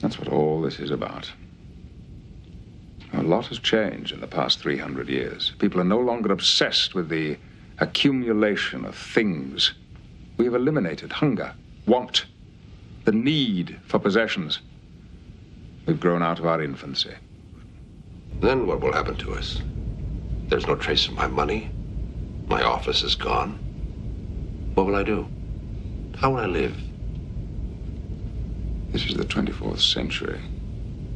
[0.00, 1.30] That's what all this is about.
[3.12, 5.52] A lot has changed in the past 300 years.
[5.58, 7.36] People are no longer obsessed with the
[7.78, 9.72] accumulation of things.
[10.36, 11.54] We have eliminated hunger,
[11.86, 12.26] want,
[13.04, 14.60] the need for possessions.
[15.86, 17.14] We've grown out of our infancy.
[18.40, 19.62] Then what will happen to us?
[20.48, 21.70] There's no trace of my money.
[22.46, 23.58] My office is gone.
[24.74, 25.26] What will I do?
[26.16, 26.76] How will I live?
[28.90, 30.40] This is the 24th century.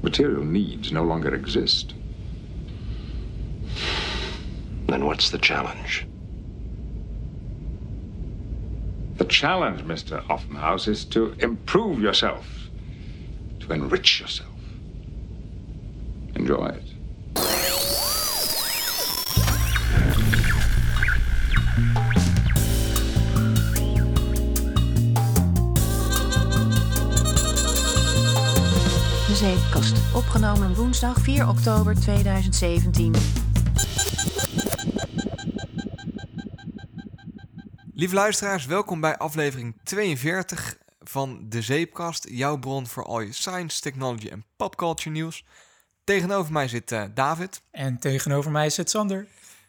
[0.03, 1.95] Material needs no longer exist.
[4.89, 6.07] Then what's the challenge?
[9.17, 10.23] The challenge, Mr.
[10.29, 12.71] Offenhouse, is to improve yourself,
[13.61, 14.51] to enrich yourself.
[16.35, 16.92] Enjoy it.
[29.43, 30.15] Zeepkast.
[30.15, 33.13] Opgenomen woensdag 4 oktober 2017.
[37.95, 42.29] Lieve luisteraars, welkom bij aflevering 42 van De Zeepkast.
[42.31, 45.45] Jouw bron voor al je science, technology en popculture nieuws.
[46.05, 47.63] Tegenover mij zit eh, David.
[47.71, 49.27] En tegenover mij zit Sander.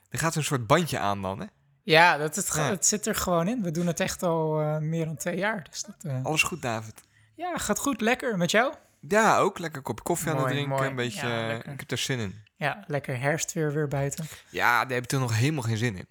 [0.10, 1.46] Er gaat een soort bandje aan dan, hè?
[1.84, 2.70] Ja, dat, het, Ja.
[2.70, 3.62] het zit er gewoon in.
[3.62, 5.68] We doen het echt al eh, meer dan twee jaar.
[5.70, 7.02] Dus dat, eh, Alles goed, David?
[7.36, 8.02] ja, gaat goed.
[8.02, 8.38] Lekker.
[8.38, 8.74] Met jou?
[9.08, 9.60] Ja, ook.
[9.60, 10.70] Lekker een kopje koffie aan het drinken.
[10.70, 10.90] mooi.
[10.90, 12.36] Een beetje, Ja, eh, ik heb er zin in.
[12.56, 14.26] Ja, lekker herfstweer weer buiten.
[14.50, 16.08] Ja, daar heb ik er nog helemaal geen zin in.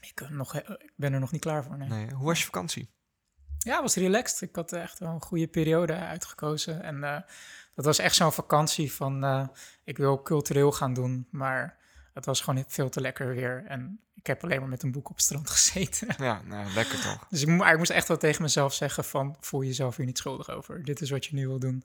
[0.00, 1.78] Ik, eh, nog, eh, ik ben er nog niet klaar voor.
[1.78, 1.88] Nee.
[1.88, 2.92] Nee, hoe was je vakantie?
[3.58, 4.48] Ja, was relaxed.
[4.48, 6.82] Ik had echt wel een goede periode uitgekozen.
[6.82, 7.00] En
[7.74, 9.48] dat was echt zo'n vakantie van...
[9.84, 11.78] ik wil cultureel gaan doen, maar
[12.14, 13.64] het was gewoon veel te lekker weer.
[13.66, 16.14] En ik heb alleen maar met een boek op het strand gezeten.
[16.18, 17.26] Ja, nou, lekker toch.
[17.30, 19.36] Dus ik, mo- ik moest echt wel tegen mezelf zeggen van...
[19.40, 20.84] voel je jezelf hier niet schuldig over.
[20.84, 21.84] Dit is wat je nu wil doen.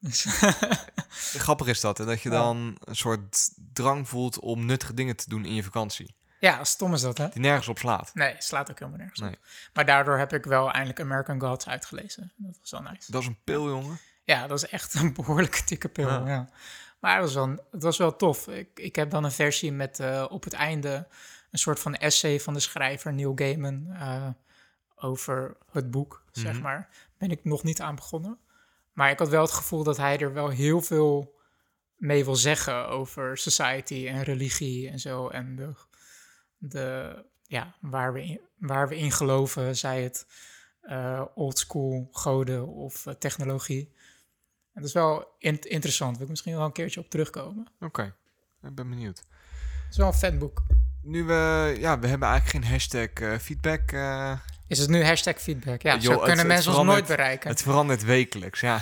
[0.00, 0.26] Dus,
[1.44, 2.04] Grappig is dat, hè?
[2.04, 6.14] Dat je dan een soort drang voelt om nuttige dingen te doen in je vakantie.
[6.40, 7.28] ja, stom is dat, hè?
[7.28, 8.10] Die nergens op slaat.
[8.14, 9.30] Nee, slaat ook helemaal nergens Nee.
[9.32, 9.38] op.
[9.72, 12.32] Maar daardoor heb ik wel eindelijk American Gods uitgelezen.
[12.36, 13.12] Dat was wel nice.
[13.12, 13.98] Dat is een pil, jongen.
[14.24, 16.08] Ja, dat is echt een behoorlijke dikke pil.
[16.08, 16.26] Ja.
[16.28, 16.48] Ja.
[17.00, 18.48] Maar het was, wel, het was wel tof.
[18.48, 21.06] Ik, ik heb dan een versie met eh, op het einde
[21.50, 24.28] een soort van essay van de schrijver Neil Gaiman eh,
[24.96, 26.62] over het boek, zeg Mhm.
[26.62, 26.88] maar.
[27.18, 28.38] Ben ik nog niet aan begonnen.
[28.92, 31.36] Maar ik had wel het gevoel dat hij er wel heel veel
[31.96, 35.28] mee wil zeggen over society en religie en zo.
[35.28, 35.72] En de,
[36.58, 40.26] de, ja, waar, we in, waar we in geloven, zij het
[40.80, 43.92] eh oldschool goden of eh, technologie.
[44.72, 46.12] En dat is wel in- interessant.
[46.14, 47.66] Wil ik misschien wel een keertje op terugkomen.
[47.80, 48.14] Oké,
[48.62, 49.18] ik ben benieuwd.
[49.18, 49.26] Het
[49.90, 50.62] is wel een vet boek.
[51.08, 53.92] Nu we, ja, we hebben eigenlijk geen hashtag eh, feedback.
[53.92, 54.32] eh,
[54.66, 55.82] Is het nu hashtag feedback?
[55.82, 57.50] Ja, Joh, zo het- kunnen het mensen ons nooit bereiken.
[57.50, 58.76] het verandert wekelijks, ja.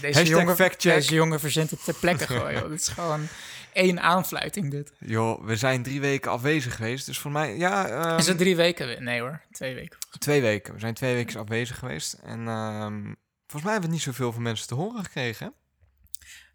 [0.00, 0.94] deze, hashtag jongen, factcheck.
[0.94, 2.52] deze jongen verzint het ter plekke gewoon.
[2.52, 2.68] joh.
[2.68, 3.26] Dit is gewoon
[3.72, 4.92] één aanfluiting dit.
[4.98, 8.56] Joh, we zijn drie weken afwezig geweest, dus voor mij, ja, ehm, Is het drie
[8.56, 8.86] weken?
[8.86, 9.02] weer?
[9.02, 9.98] Nee hoor, twee weken.
[10.18, 10.74] twee weken.
[10.74, 13.02] We zijn twee weken afwezig geweest en ehm,
[13.46, 15.52] volgens mij hebben we niet zoveel van mensen te horen gekregen.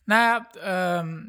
[0.06, 1.20] Nou ja, ehm,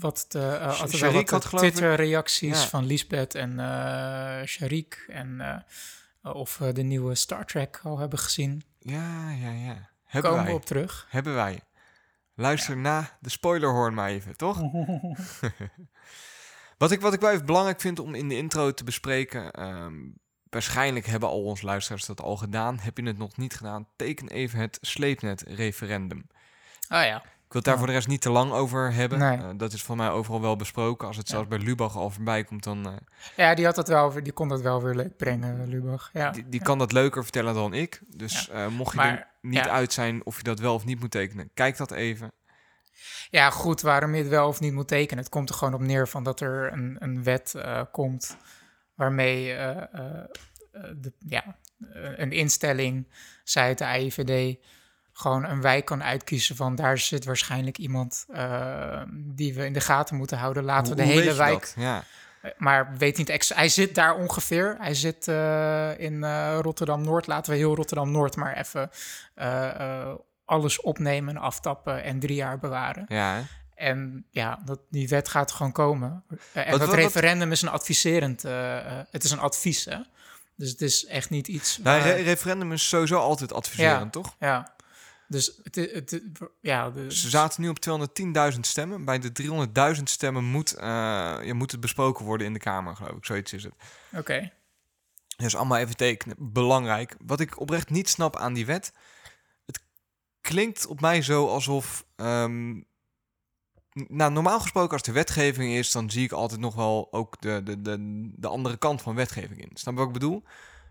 [0.00, 2.68] wat de, uh, wat had, Twitter-reacties Ja.
[2.68, 5.04] van Lisbeth en eh Sharik.
[5.08, 8.62] En eh, of we de nieuwe Star Trek al hebben gezien.
[8.78, 9.88] Ja, ja, ja.
[10.04, 10.52] Hebben Komen wij.
[10.52, 11.06] we op terug.
[11.08, 11.60] Hebben wij.
[12.34, 14.58] Luister na de spoilerhoorn maar even, toch?
[16.78, 19.50] wat, ik, wat ik wel even belangrijk vind om in de intro te bespreken...
[19.50, 19.94] ehm,
[20.50, 22.78] waarschijnlijk hebben al onze luisteraars dat al gedaan.
[22.78, 26.26] Heb je het nog niet gedaan, teken even het sleepnet-referendum.
[26.88, 29.18] Oh ja, Ik wil het daar voor de rest niet te lang over hebben.
[29.18, 29.36] Nee.
[29.36, 31.06] Eh, dat is voor mij overal wel besproken.
[31.06, 32.86] Als het zelfs bij Lubach al voorbij komt, dan...
[32.86, 32.92] eh,
[33.36, 36.10] ja die, had dat wel, die kon dat wel weer leuk brengen, Lubach.
[36.12, 36.30] Ja.
[36.30, 38.00] die die kan dat leuker vertellen dan ik.
[38.16, 41.00] Dus eh, mocht je Maar, er niet uit zijn of je dat wel of niet
[41.00, 41.50] moet tekenen...
[41.54, 42.32] kijk dat even.
[43.30, 45.24] Ja, goed, waarom je het wel of niet moet tekenen.
[45.24, 47.54] Het komt er gewoon op neer van dat er een, een wet
[47.92, 48.36] komt
[48.94, 49.52] waarmee
[50.72, 51.56] eh, de, ja,
[52.16, 53.08] een instelling,
[53.44, 54.58] zij het de AIVD,
[55.20, 59.80] gewoon een wijk kan uitkiezen van daar zit waarschijnlijk iemand eh, die we in de
[59.80, 60.64] gaten moeten houden.
[60.64, 61.72] Laten we de hele wijk.
[61.76, 62.02] Ja.
[62.56, 64.76] Maar weet niet ex Hij zit daar ongeveer.
[64.78, 67.26] Hij zit eh, in eh, Rotterdam Noord.
[67.26, 68.90] Laten we heel Rotterdam Noord maar even
[70.44, 73.04] alles opnemen, aftappen en drie jaar bewaren.
[73.08, 73.40] Ja, hè?
[73.74, 76.24] En ja, dat, die wet gaat gewoon komen.
[76.52, 78.42] En dat wat- referendum is een adviserend.
[79.10, 79.96] het is een advies, hè?
[80.56, 81.78] Dus het is echt niet iets.
[81.78, 84.20] Nou, waar- re- referendum is sowieso altijd adviserend, Ja.
[84.20, 84.34] toch?
[84.38, 84.72] ja.
[85.30, 86.22] Dus het, het,
[86.60, 87.78] ja, de, Ze zaten nu op
[88.54, 89.04] 210.000 stemmen.
[89.04, 89.32] Bij de
[89.96, 90.86] 300.000 stemmen moet, eh,
[91.42, 93.24] ja, moet het besproken worden in de Kamer, geloof ik.
[93.24, 93.72] Zoiets is het.
[94.12, 94.52] Oké.
[95.36, 96.36] Dus allemaal even tekenen.
[96.38, 97.16] Belangrijk.
[97.26, 98.92] Wat ik oprecht niet snap aan die wet.
[99.66, 99.80] Het
[100.40, 102.04] klinkt op mij zo alsof.
[102.16, 102.80] ehm,
[103.92, 107.62] nou, normaal gesproken, als er wetgeving is, dan zie ik altijd nog wel ook de,
[107.64, 109.70] de, de, de andere kant van wetgeving in.
[109.74, 110.42] Snap je wat ik bedoel?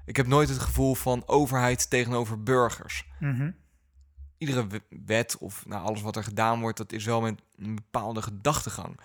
[0.06, 3.06] Ik heb nooit het gevoel van overheid tegenover burgers.
[3.20, 3.52] Mhm.
[4.40, 7.76] Iedere we- wet of nou, alles wat er gedaan wordt, dat is wel met een
[7.76, 9.00] bepaalde gedachtegang.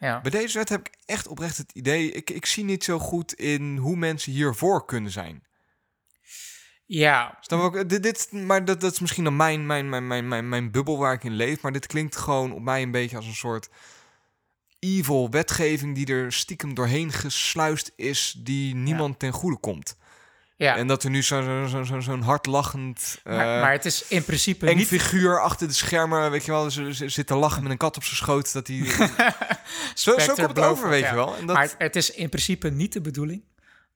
[0.00, 0.20] Ja.
[0.20, 3.32] Bij deze wet heb ik echt oprecht het idee, ik, ik zie niet zo goed
[3.34, 5.42] in hoe mensen hiervoor kunnen zijn.
[6.86, 10.48] ja, ook, dit, dit, maar dat, dat is misschien dan mijn, mijn, mijn, mijn, mijn,
[10.48, 11.60] mijn bubbel waar ik in leef.
[11.62, 13.68] Maar dit klinkt gewoon op mij een beetje als een soort
[14.78, 19.96] evil wetgeving die er stiekem doorheen gesluist is, die niemand ten goede komt.
[20.64, 20.76] Ja.
[20.76, 24.24] En dat er nu zo'n zo, zo, zo, hardlachend eh maar, maar het is in
[24.24, 24.86] principe eng niet...
[24.86, 27.96] figuur achter de schermen, weet je wel, ze, ze zit te lachen met een kat
[27.96, 28.52] op zijn schoot.
[28.52, 28.84] Dat die,
[29.94, 31.08] zo, komt het over, weet ja.
[31.08, 31.36] je wel.
[31.36, 33.42] En dat, Maar het is in principe niet de bedoeling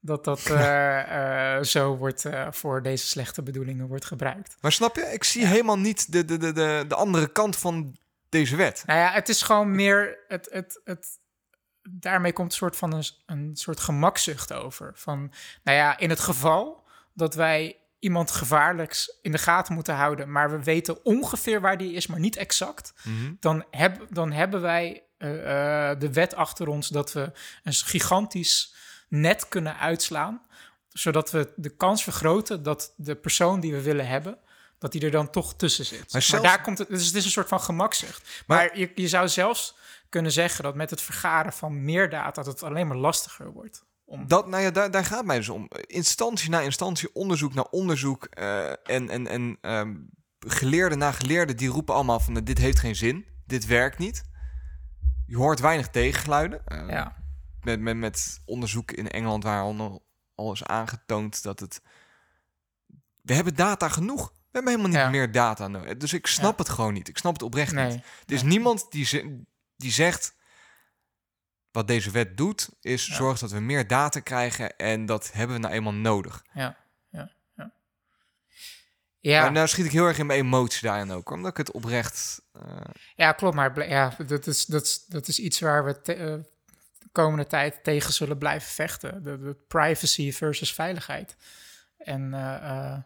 [0.01, 4.57] dat dat eh, eh, zo wordt eh, voor deze slechte bedoelingen wordt gebruikt.
[4.61, 7.97] maar snap je, ik zie helemaal niet de, de, de, de, de andere kant van
[8.29, 8.83] deze wet.
[8.87, 11.07] Nou ja, het is gewoon meer het, het, het,
[11.91, 14.93] daarmee komt een soort van een, een soort gemakzucht over.
[14.95, 15.33] Van,
[15.65, 16.85] nou ja, in het geval
[17.15, 21.93] dat wij iemand gevaarlijks in de gaten moeten houden, maar we weten ongeveer waar die
[21.93, 23.33] is, maar niet exact, Mhm.
[23.41, 27.33] dan, heb, dan hebben wij eh, eh, de wet achter ons dat we
[27.63, 28.75] een gigantisch
[29.09, 30.43] net kunnen uitslaan,
[30.89, 34.39] zodat we de kans vergroten dat de persoon die we willen hebben,
[34.85, 36.13] dat die er dan toch tussen zit.
[36.13, 38.43] Maar, zelfs- daar komt het, dus het is een soort van gemakzucht.
[38.47, 39.77] Maar, je, je zou zelfs
[40.09, 43.85] kunnen zeggen dat met het vergaren van meer data dat het alleen maar lastiger wordt.
[44.05, 45.69] Om, Dat, nou ja, daar, daar gaat mij dus om.
[45.87, 48.25] Instantie na instantie, onderzoek na onderzoek.
[48.25, 49.95] eh, en en, en ehm,
[50.39, 52.35] geleerden na geleerden, die roepen allemaal van...
[52.35, 54.23] dit heeft geen zin, dit werkt niet.
[55.27, 56.67] Je hoort weinig tegengeluiden.
[56.67, 57.17] Eh, ja,
[57.63, 60.05] met, met, met onderzoek in Engeland waar al,
[60.35, 61.81] al is aangetoond dat het...
[63.23, 64.33] We hebben data genoeg.
[64.55, 65.19] We hebben helemaal niet Ja.
[65.21, 65.97] meer data nodig.
[65.97, 67.09] Dus ik snap het gewoon niet.
[67.09, 67.93] Ik snap het oprecht nee.
[67.93, 68.05] niet.
[68.27, 69.45] Er is niemand die,
[69.77, 70.35] die zegt...
[71.71, 73.15] Wat deze wet doet, is Ja.
[73.15, 74.77] zorgt dat we meer data krijgen.
[74.77, 76.45] En dat hebben we nou eenmaal nodig.
[76.53, 76.77] Ja,
[77.11, 77.73] ja, ja.
[79.21, 81.31] Ja, Maar nou schiet ik heel erg in mijn emotie daarin ook.
[81.31, 82.43] Omdat ik het oprecht...
[82.53, 82.63] eh,
[83.15, 83.55] ja klopt.
[83.55, 86.17] Maar ja, dat, is, dat, is, dat is iets waar we eh,
[86.99, 89.23] de komende tijd tegen zullen blijven vechten.
[89.23, 91.37] De, de privacy versus veiligheid.
[91.99, 92.97] En eh,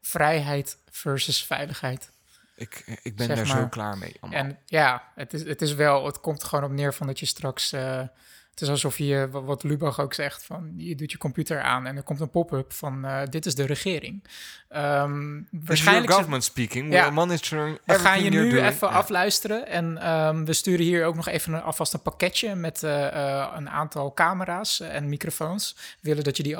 [0.00, 2.10] vrijheid versus veiligheid.
[2.54, 4.16] ik, ik ben daar zo klaar mee.
[4.20, 4.40] allemaal.
[4.40, 7.26] En ja, het is, het is wel, het komt gewoon op neer van dat je
[7.26, 7.72] straks.
[7.72, 8.02] eh,
[8.50, 11.86] het is alsof je, wa- wat Lubach ook zegt, van je doet je computer aan
[11.86, 14.24] en er komt een pop-up van eh, dit is de regering.
[14.68, 16.92] Your waarschijnlijk government speaking.
[16.92, 17.10] Ja.
[17.10, 18.66] Monitoring we gaan je nu doing.
[18.66, 18.94] even Ja.
[18.94, 23.48] afluisteren en ehm, we sturen hier ook nog even een, alvast een pakketje met eh,
[23.54, 25.74] een aantal camera's en microfoons.
[25.76, 26.56] We willen dat je die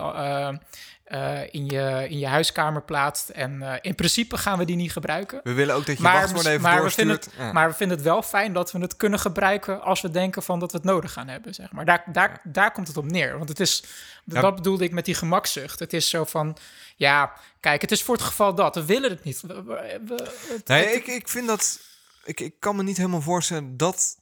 [1.11, 4.93] eh, in, je, in je huiskamer plaatst en eh, in principe gaan we die niet
[4.93, 5.41] gebruiken.
[5.43, 7.09] We willen ook dat je Maar, wachtwoord even maar, we doorstuurt.
[7.25, 7.53] vinden het, Ja.
[7.53, 10.61] maar we vinden het wel fijn dat we het kunnen gebruiken als we denken van
[10.61, 11.55] dat we het nodig gaan hebben.
[11.55, 11.85] Zeg maar.
[11.85, 13.37] daar, daar, daar komt het op neer.
[13.37, 13.85] Want het is,
[14.25, 14.41] Ja.
[14.41, 15.79] dat bedoelde ik met die gemakzucht.
[15.79, 16.57] Het is zo van,
[16.97, 18.75] ja, kijk, het is voor het geval dat.
[18.75, 19.41] We willen het niet.
[19.41, 21.81] We- we- we- het- Nee, het- ik, ik vind dat...
[22.25, 24.17] Ik, ik kan me niet helemaal voorstellen dat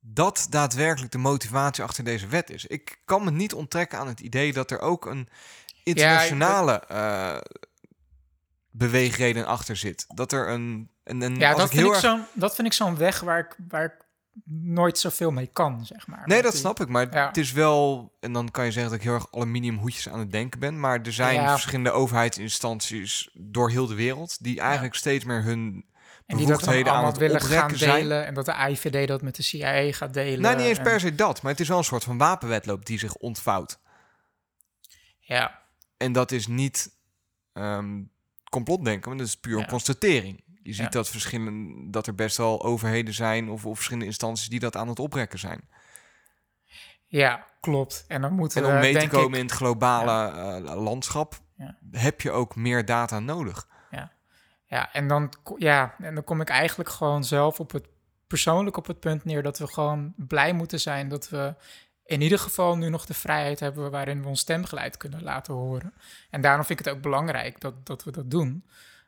[0.00, 2.66] dat daadwerkelijk de motivatie achter deze wet is.
[2.66, 5.28] Ik kan me niet onttrekken aan het idee dat er ook een
[5.94, 7.36] internationale eh,
[8.70, 10.04] beweegreden achter zit.
[10.14, 10.90] Dat er een...
[11.04, 12.00] een, een ja, dat ik vind, heel ik erg...
[12.00, 14.08] zo'n, dat vind ik zo'n weg waar ik, waar ik
[14.62, 16.22] nooit zoveel mee kan, zeg maar.
[16.26, 16.88] Nee, dat die- snap ik.
[16.88, 17.26] Maar Ja.
[17.26, 18.12] het is wel...
[18.20, 20.80] En dan kan je zeggen dat ik heel erg aluminiumhoedjes aan het denken ben.
[20.80, 21.50] Maar er zijn Ja.
[21.50, 24.42] verschillende overheidsinstanties door heel de wereld...
[24.42, 25.84] die eigenlijk steeds meer hun
[26.26, 28.00] En die dat aan het willen gaan zijn.
[28.00, 28.26] delen.
[28.26, 30.40] En dat de IVD dat met de CIA gaat delen.
[30.40, 32.86] Nou, niet eens en- per se dat, maar het is wel een soort van wapenwetloop
[32.86, 33.78] die zich ontvouwt.
[35.18, 35.59] Ja,
[36.00, 36.96] En dat is niet
[37.52, 38.02] ehm
[38.50, 39.64] complotdenken, maar dat is puur Ja.
[39.64, 40.44] constatering.
[40.62, 40.88] Je ziet Ja.
[40.88, 44.88] dat, verschillen, dat er best wel overheden zijn of, of verschillende instanties die dat aan
[44.88, 45.68] het oprekken zijn.
[47.06, 48.04] ja, klopt.
[48.08, 51.40] En dan moeten En om we, mee te komen ik, in het globale eh, landschap
[51.56, 51.78] Ja.
[51.90, 53.68] heb je ook meer data nodig.
[54.66, 57.86] Ja, en dan, ja, en dan kom ik eigenlijk gewoon zelf op het
[58.26, 61.54] persoonlijk op het punt neer dat we gewoon blij moeten zijn dat we
[62.10, 65.92] in ieder geval nu nog de vrijheid hebben waarin we ons stemgeluid kunnen laten horen.
[66.30, 68.64] En daarom vind ik het ook belangrijk dat, dat we dat doen.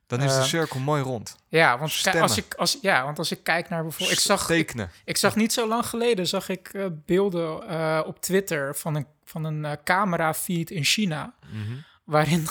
[0.06, 1.36] Dan is de Eh, cirkel mooi rond.
[1.48, 4.18] Ja, want, als ik, als, ja, want als ik kijk naar bijvoorbeeld.
[4.18, 4.90] Ik zag, ik, Tekenen.
[5.04, 9.06] ik zag niet zo lang geleden zag ik eh, beelden eh, op Twitter van een,
[9.24, 11.34] van een eh, camerafeed in China.
[11.52, 11.72] Mhm.
[12.04, 12.46] waarin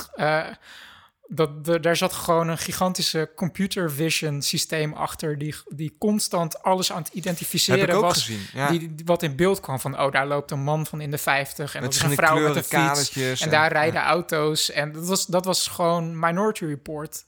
[1.34, 6.92] dat, de, daar zat gewoon een gigantische computer vision systeem achter, die, die constant alles
[6.92, 8.14] aan het identificeren was.
[8.14, 8.46] gezien.
[8.54, 8.70] Ja.
[8.70, 11.18] Die, die- wat in beeld kwam van, oh, daar loopt een man van in de
[11.18, 12.64] 50 en Met dat is een vrouw met een
[12.96, 13.12] fiets.
[13.16, 14.72] En en- daar rijden auto's.
[14.72, 17.26] En dat was, dat was gewoon Minority Report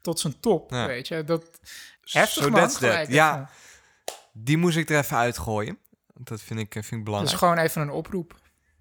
[0.00, 0.86] tot zijn top, Ja.
[0.86, 1.24] weet je.
[1.24, 1.44] Dat
[2.02, 3.50] heftig So man, gelijk Ja,
[4.32, 5.78] die moest ik er even uitgooien.
[6.14, 7.38] Dat vind ik, eh, vind ik Dat is belangrijk.
[7.38, 8.34] gewoon even een oproep,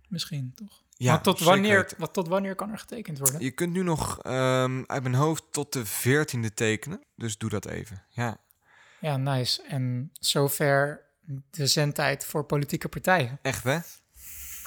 [0.07, 0.81] misschien, toch?
[0.97, 3.41] Ja, Want tot wanneer, wat, tot wanneer kan er getekend worden?
[3.41, 7.03] Je kunt nu nog ehm, uit mijn hoofd tot de 14e tekenen.
[7.15, 8.03] Dus doe dat even.
[8.09, 8.37] Ja,
[8.99, 9.63] Ja, nice.
[9.63, 11.05] En zover
[11.49, 13.39] de zendtijd voor politieke partijen.
[13.41, 13.79] echt hè?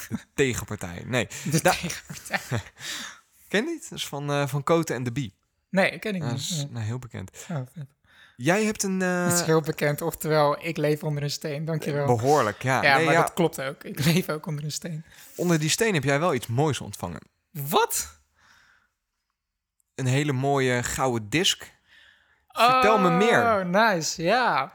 [0.09, 1.03] De tegenpartij.
[1.07, 2.39] Nee, De Da- tegenpartij.
[3.49, 3.89] ken je niet?
[3.91, 5.35] Dat is van, eh van Koten en de Bie.
[5.69, 6.41] Nee, ken ik Dat niet.
[6.41, 7.47] is nou, heel bekend.
[7.51, 7.57] Oh.
[8.43, 9.03] Jij hebt een...
[9.03, 12.07] eh, Het is heel bekend, oftewel, ik leef onder een steen, dankjewel.
[12.07, 12.83] behoorlijk, ja.
[12.83, 13.85] ja, Nee, maar ja, dat klopt ook.
[13.85, 15.05] Ik leef ook onder een steen.
[15.37, 17.21] Onder die steen heb jij wel iets moois ontvangen.
[17.51, 18.21] Wat?
[19.95, 21.73] Een hele mooie gouden disc.
[22.49, 23.41] Vertel me meer.
[23.43, 24.73] Oh, nice, ja.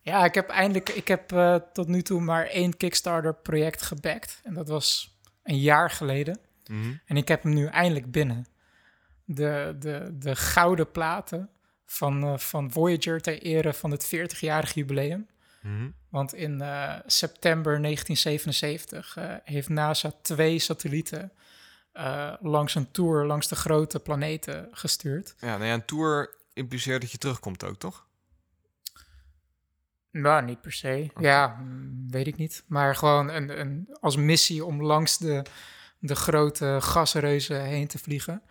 [0.00, 4.40] Ja, ik heb eindelijk, ik heb eh, tot nu toe maar één Kickstarter-project gebackt.
[4.42, 6.38] En dat was een jaar geleden.
[6.66, 6.92] Mhm.
[7.06, 8.46] En ik heb hem nu eindelijk binnen.
[9.24, 11.50] De, de, de gouden platen
[11.86, 15.26] van, eh, van Voyager ter ere van het 40-jarig jubileum.
[15.62, 15.90] Mhm.
[16.08, 21.32] Want in eh, september 1977 eh, heeft NASA twee satellieten
[22.40, 25.34] langs een tour langs de grote planeten gestuurd.
[25.40, 28.06] Ja, nou ja, een tour impliceert dat je terugkomt ook, toch?
[30.10, 31.10] Nou, niet per se.
[31.18, 32.64] Ja, mm, weet ik niet.
[32.66, 35.42] Maar gewoon een, een, als missie om langs de,
[35.98, 38.42] de grote gasreuzen heen te vliegen.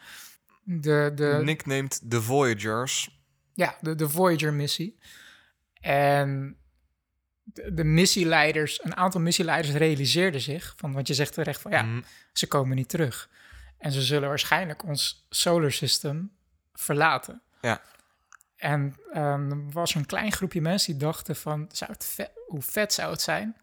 [0.63, 3.14] De, de, Nicknamed The Voyagers.
[3.56, 5.00] Ja, de, de Voyager-missie.
[5.82, 6.58] En
[7.44, 11.82] de, de missieleiders, een aantal missieleiders realiseerden zich, van, want je zegt terecht van ja,
[11.82, 12.02] Mhm.
[12.34, 13.30] ze komen niet terug.
[13.78, 16.32] En ze zullen waarschijnlijk ons solar system
[16.74, 17.42] verlaten.
[17.62, 17.82] Ja.
[18.56, 22.94] En er was een klein groepje mensen die dachten van, zou het vet, hoe vet
[22.94, 23.58] zou het zijn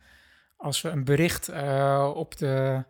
[0.57, 2.85] als we een bericht eh, op de,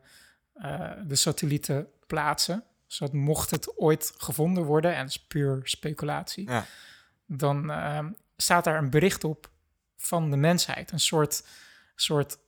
[0.55, 6.51] eh, de satellieten plaatsen, zodat mocht het ooit gevonden worden, en dat is puur speculatie,
[6.51, 6.65] Ja.
[7.37, 9.51] Dan ehm, staat daar een bericht op
[9.97, 10.93] van de mensheid.
[10.93, 11.47] Een soort,
[11.95, 12.39] soort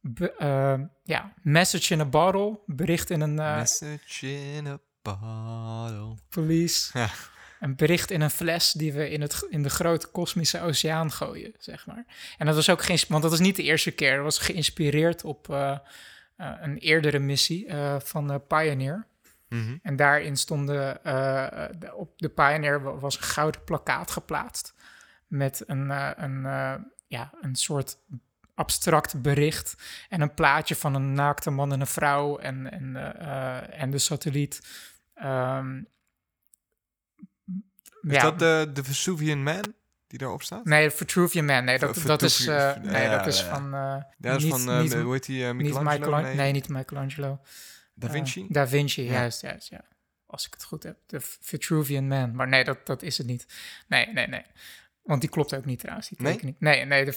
[0.00, 6.14] be- eh, ja, message in a bottle, bericht in een eh, Message in a bottle.
[6.28, 6.98] police.
[6.98, 7.08] Ja.
[7.60, 11.52] Een bericht in een fles die we in, het, in de grote kosmische oceaan gooien,
[11.58, 12.04] zeg maar.
[12.38, 12.98] En dat was ook geen...
[13.08, 14.14] Want dat was niet de eerste keer.
[14.14, 15.78] Dat was geïnspireerd op eh,
[16.36, 17.66] eh, een eerdere missie
[17.98, 18.36] van eh,
[19.48, 19.76] Mhm.
[19.82, 21.04] En daarin stonden...
[21.04, 24.74] eh, eh, de- op de Pioneer wa- was een gouden plakkaat geplaatst...
[25.26, 26.42] met een, eh, een,
[27.06, 27.98] ja, een soort
[28.54, 29.74] abstract bericht...
[30.08, 32.38] en een plaatje van een naakte man en een vrouw...
[32.38, 32.96] en, en,
[33.72, 34.60] en de satelliet...
[35.14, 35.78] Ehm,
[38.02, 39.74] Is ja, dat de, de Vesuvian Man
[40.06, 40.64] die daarop staat?
[40.64, 41.64] Nee, Vitruvian Man.
[41.64, 42.56] Nee, dat, V- dat is, nee,
[43.02, 43.46] ja, dat is ja.
[43.54, 43.70] van...
[43.70, 45.54] Ja, dat is niet- van, niet- hoe heet die, niet?
[45.56, 46.20] Michelangelo.
[46.20, 46.34] Nee.
[46.34, 47.40] Nee, niet Michelangelo.
[47.98, 48.40] Da Vinci?
[48.40, 49.12] Eh, da Vinci, Ja.
[49.12, 49.84] juist, juist, ja.
[50.26, 50.96] Als ik het goed heb.
[51.06, 52.34] De Vitruvian Man.
[52.34, 53.46] Maar nee, dat, dat is het niet.
[53.88, 54.42] Nee, nee, nee.
[55.02, 56.32] Want die klopt ook niet trouwens, die Nee?
[56.32, 56.56] tekening.
[56.58, 57.12] Nee, nee, de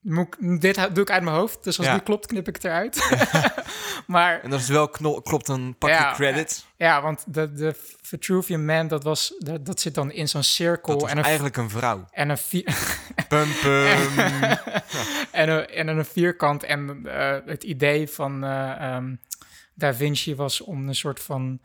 [0.00, 1.64] moet ik- dit doe ik uit mijn hoofd.
[1.64, 1.92] Dus als Ja.
[1.92, 3.10] die klopt, knip ik het eruit.
[4.06, 4.88] maar En als het wel
[5.22, 6.66] klopt, dan pak je Ja, credits.
[6.76, 10.98] ja, want de, de Vitruvian Man, dat, was, dat, dat zit dan in zo'n cirkel.
[10.98, 12.06] Dat en een, eigenlijk een vrouw.
[12.10, 12.38] en een,
[13.28, 13.86] Pum, pum.
[15.30, 16.62] en, een, en een vierkant.
[16.62, 19.14] En eh, het idee van eh, ehm,
[19.74, 21.60] Da Vinci was om een soort van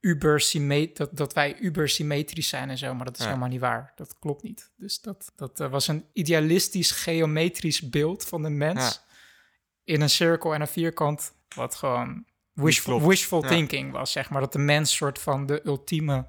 [0.00, 3.26] ubersymmetrisch, dat, dat wij ubersymmetrisch zijn en zo, maar dat is Ja.
[3.26, 3.92] helemaal niet waar.
[3.94, 4.70] Dat klopt niet.
[4.76, 9.14] Dus dat, dat eh, was een idealistisch geometrisch beeld van de mens Ja.
[9.94, 14.40] in een cirkel en een vierkant, wat gewoon wishful, wishful thinking was, zeg maar.
[14.40, 16.26] Dat de mens soort van de ultieme,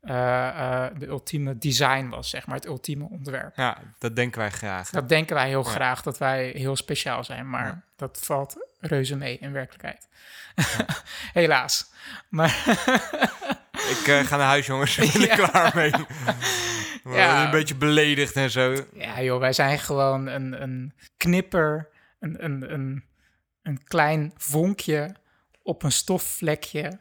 [0.00, 0.48] eh,
[0.84, 3.56] eh, de ultieme design was, zeg maar, het ultieme ontwerp.
[3.56, 4.90] Ja, dat denken wij graag.
[4.90, 5.70] Dat denken wij heel Ja.
[5.70, 7.82] graag, dat wij heel speciaal zijn, maar Ja.
[7.96, 10.08] dat valt reuze mee in werkelijkheid.
[11.32, 11.90] Helaas.
[12.28, 12.64] Maar
[13.90, 14.98] Ik eh, ga naar huis, jongens.
[14.98, 15.90] Ik ben er klaar mee.
[17.02, 17.44] We Ja.
[17.44, 18.86] Een beetje beledigd en zo.
[18.94, 21.88] ja, joh, wij zijn gewoon een, een knipper,
[22.20, 23.04] een, een, een,
[23.62, 25.14] een klein vonkje
[25.62, 26.98] op een stofvlekje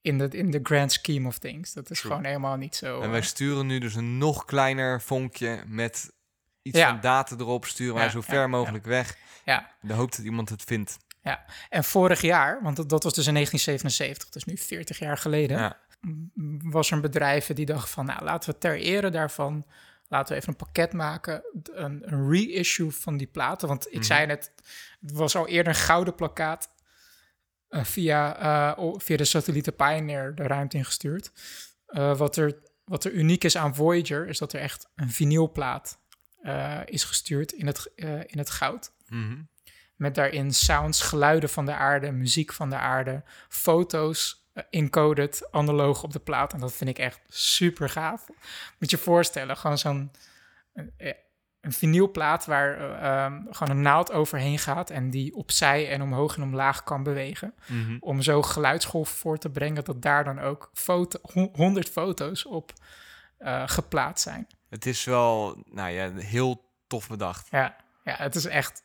[0.00, 1.72] in de, in de grand scheme of things.
[1.72, 2.10] Dat is True.
[2.10, 3.00] gewoon helemaal niet zo.
[3.00, 6.12] En wij eh, sturen nu dus een nog kleiner vonkje met
[6.62, 6.88] iets Ja.
[6.88, 7.64] van data erop.
[7.66, 9.16] Sturen wij Ja, zo ver mogelijk weg.
[9.44, 9.70] ja.
[9.80, 10.98] De hoop dat iemand het vindt.
[11.22, 15.76] Ja, en vorig jaar, want dat, was dus in 1977, dus nu 40 jaar geleden,
[16.62, 19.66] was er een bedrijf die dacht van, nou, laten we ter ere daarvan,
[20.08, 21.42] laten we even een pakket maken,
[21.72, 23.68] een, een reissue van die platen.
[23.68, 24.02] Want ik Mhm.
[24.02, 24.52] zei net,
[25.00, 26.68] het was al eerder een gouden plakkaat
[27.68, 28.36] eh, via,
[28.76, 31.32] eh, via de satellieten Pioneer de ruimte ingestuurd.
[31.86, 35.98] Eh, wat, er, wat er uniek is aan Voyager, is dat er echt een vinylplaat
[36.42, 38.92] eh, is gestuurd in het, eh, in het goud.
[39.08, 39.42] Mhm.
[39.96, 46.02] Met daarin sounds, geluiden van de aarde, muziek van de aarde, foto's eh, encoded, analoog
[46.02, 46.52] op de plaat.
[46.52, 48.26] En dat vind ik echt super gaaf.
[48.78, 50.10] Moet je je voorstellen, gewoon zo'n
[50.74, 56.36] een, vinylplaat waar eh, ehm, gewoon een naald overheen gaat en die opzij en omhoog
[56.36, 57.54] en omlaag kan bewegen.
[57.66, 57.96] Mhm.
[58.00, 62.72] Om zo geluidsgolven voor te brengen dat daar dan ook foto, hon- 100 foto's op
[63.38, 64.46] eh, geplaatst zijn.
[64.72, 67.48] Het is wel, nou ja, heel tof bedacht.
[67.50, 68.82] Ja, ja, het is echt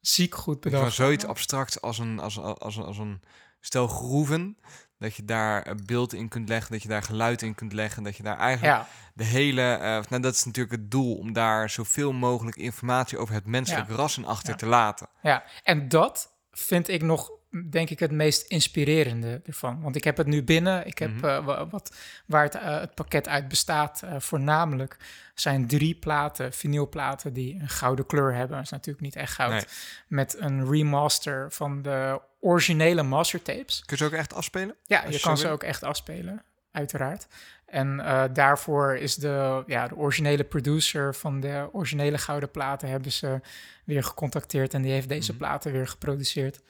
[0.00, 0.94] ziek goed Van bedacht.
[0.94, 3.20] zoiets abstracts als een, als, als, als, als een
[3.60, 4.58] stel groeven.
[4.98, 8.02] Dat je daar een beeld in kunt leggen, dat je daar geluid in kunt leggen.
[8.02, 9.62] Dat je daar eigenlijk Ja, de hele...
[9.72, 13.88] eh, nou, dat is natuurlijk het doel, om daar zoveel mogelijk informatie over het menselijk
[13.88, 13.94] Ja.
[13.94, 14.56] ras in achter Ja.
[14.56, 15.08] te laten.
[15.22, 17.30] ja, en dat vind ik nog,
[17.70, 19.80] denk ik, het meest inspirerende ervan.
[19.82, 20.86] Want ik heb het nu binnen.
[20.86, 21.24] Ik heb Mhm.
[21.24, 21.96] eh, wa- wat,
[22.26, 24.96] waar het, eh, het pakket uit bestaat, eh, voornamelijk
[25.34, 28.56] zijn drie platen, vinylplaten, die een gouden kleur hebben.
[28.56, 29.50] Dat is natuurlijk niet echt goud.
[29.50, 29.64] Nee.
[30.08, 33.82] Met een remaster van de originele mastertapes.
[33.86, 34.74] Kun je ze ook echt afspelen?
[34.84, 35.52] Ja, je je kan ze wil.
[35.52, 37.26] ook echt afspelen, uiteraard.
[37.66, 37.96] En
[38.32, 43.40] daarvoor is de, ja, de originele producer van de originele gouden platen hebben ze
[43.84, 45.40] weer gecontacteerd en die heeft deze Mhm.
[45.40, 46.60] platen weer geproduceerd.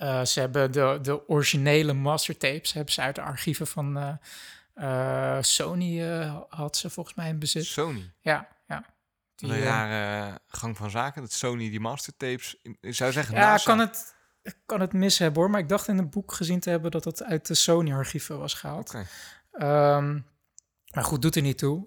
[0.00, 5.42] Eh, ze hebben de, de originele mastertapes hebben ze uit de archieven van eh, eh,
[5.42, 6.00] Sony
[6.48, 7.64] had ze volgens mij in bezit.
[7.64, 8.12] Sony.
[8.20, 8.84] Ja, ja.
[9.36, 11.22] Die, een rare gang van zaken.
[11.22, 13.64] Dat Sony die mastertapes, ik zou zeggen, Ja, NASA.
[13.64, 14.14] kan het,
[14.66, 17.04] kan het mis hebben hoor, maar ik dacht in een boek gezien te hebben dat
[17.04, 18.94] het uit de Sony-archieven was gehaald.
[19.52, 20.18] Ehm,
[20.94, 21.84] maar goed, doet er niet toe.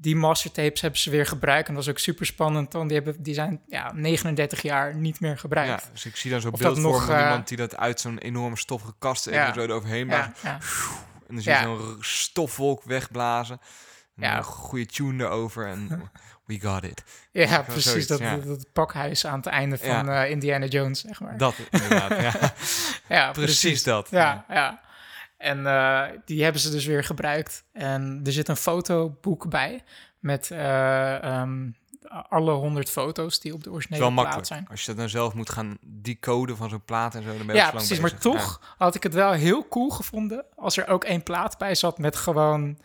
[0.00, 2.72] Die mastertapes hebben ze weer gebruikt en dat was ook super spannend.
[2.72, 5.82] Want die, hebben, die zijn ja, 39 jaar niet meer gebruikt.
[5.82, 8.18] Ja, dus ik zie dan zo'n beeld voor van eh, iemand die dat uit zo'n
[8.18, 9.52] enorme stoffige kast even Ja.
[9.52, 10.58] zo eroverheen Ja, ja,
[11.28, 13.60] En dan zie je zo'n stofwolk wegblazen.
[14.16, 14.36] En Ja.
[14.36, 16.10] Een goede tune erover en
[16.46, 17.02] we got it.
[17.32, 17.84] ja precies.
[17.84, 18.36] zoiets, dat, ja.
[18.36, 21.36] dat, dat pakhuis aan het einde van eh, Indiana Jones, zeg maar.
[21.36, 22.20] Dat inderdaad,
[23.08, 23.30] ja.
[23.32, 24.08] Precies dat.
[24.10, 24.80] Ja, ja.
[25.40, 27.64] En eh, die hebben ze dus weer gebruikt.
[27.72, 29.82] En er zit een fotoboek bij
[30.18, 31.68] met ehm,
[32.28, 34.46] alle honderd foto's die op de originele plaat makkelijk.
[34.46, 34.66] zijn.
[34.70, 37.54] Als je dat dan zelf moet gaan decoden van zo'n plaat en zo, dan ben
[37.54, 38.00] je Ja, precies.
[38.00, 41.74] Maar toch had ik het wel heel cool gevonden als er ook één plaat bij
[41.74, 42.78] zat met gewoon,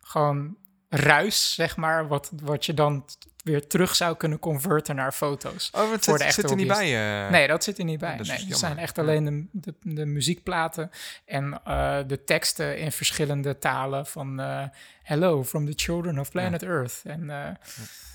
[0.00, 0.56] gewoon
[0.88, 3.04] ruis, zeg maar, wat, wat je dan
[3.42, 5.70] weer terug zou kunnen converten naar foto's.
[5.72, 7.24] Oh, voor de zit, er niet bij?
[7.24, 7.30] eh?
[7.30, 8.16] Nee, dat zit er niet bij.
[8.16, 8.58] dat nee, dus het jammer.
[8.58, 10.90] zijn echt alleen de, de, de muziekplaten
[11.24, 14.64] en eh, de teksten in verschillende talen van eh,
[15.02, 17.00] Hello from the children of planet Earth.
[17.04, 17.26] En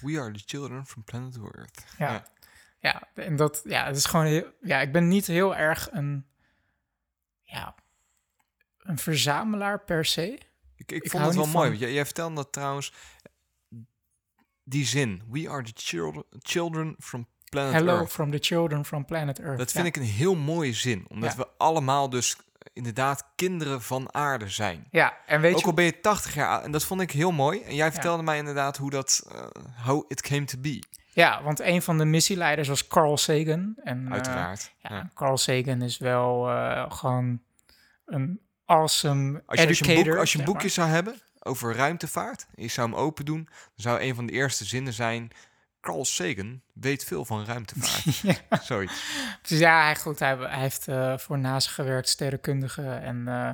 [0.02, 1.86] We are the children from planet Earth.
[1.98, 2.24] ja, Ja.
[2.80, 3.24] ja.
[3.24, 6.26] en dat, ja, het is gewoon heel, ja, ik ben niet heel erg een,
[7.42, 7.76] ja,
[8.78, 10.40] een verzamelaar per se.
[10.76, 11.76] Ik, ik, Ik vond het wel mooi.
[11.78, 12.94] Jij, jij vertelde dat trouwens.
[14.70, 15.22] Die zin.
[15.30, 18.12] We are the children, children from planet Hello Earth.
[18.12, 19.58] from the children from planet Earth.
[19.58, 21.06] Dat vind ik een heel mooie zin.
[21.10, 21.38] Omdat Ja.
[21.38, 22.38] we allemaal dus
[22.74, 24.88] inderdaad kinderen van aarde zijn.
[24.92, 26.64] Ja, en weet Ook je, al ben je 80 jaar oud.
[26.64, 27.62] En dat vond ik heel mooi.
[27.62, 29.28] En jij vertelde mij inderdaad hoe dat...
[29.32, 29.46] eh,
[29.86, 30.84] how it came to be.
[31.14, 33.74] ja, want een van de missieleiders was Carl Sagan.
[33.84, 34.72] En, eh, Uiteraard.
[34.78, 35.10] Ja, Ja.
[35.14, 37.42] Carl Sagan is wel eh, gewoon
[38.06, 40.12] een awesome Als je, als je een, educator.
[40.12, 42.48] boek, als je een boekje zou hebben over ruimtevaart...
[42.56, 43.44] je zou hem open doen...
[43.44, 45.32] dan zou een van de eerste zinnen zijn...
[45.82, 48.18] Carl Sagan weet veel van ruimtevaart.
[48.50, 48.60] Ja.
[48.62, 49.04] Zoiets.
[49.42, 52.90] Dus ja, hij, goed, hij, hij heeft eh, voor NASA gewerkt, sterrenkundige.
[52.90, 53.50] En eh,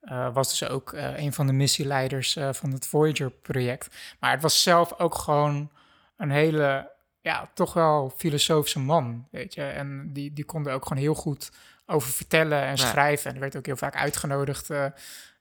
[0.00, 3.96] eh, was dus ook een van de missieleiders van het Voyager-project.
[4.20, 5.70] Maar het was zelf ook gewoon
[6.16, 9.62] een hele, ja, toch wel filosofische man, weet je.
[9.62, 11.50] En die, die kon er ook gewoon heel goed
[11.86, 12.86] over vertellen en Ja.
[12.86, 13.28] schrijven.
[13.28, 14.68] En er werd ook heel vaak uitgenodigd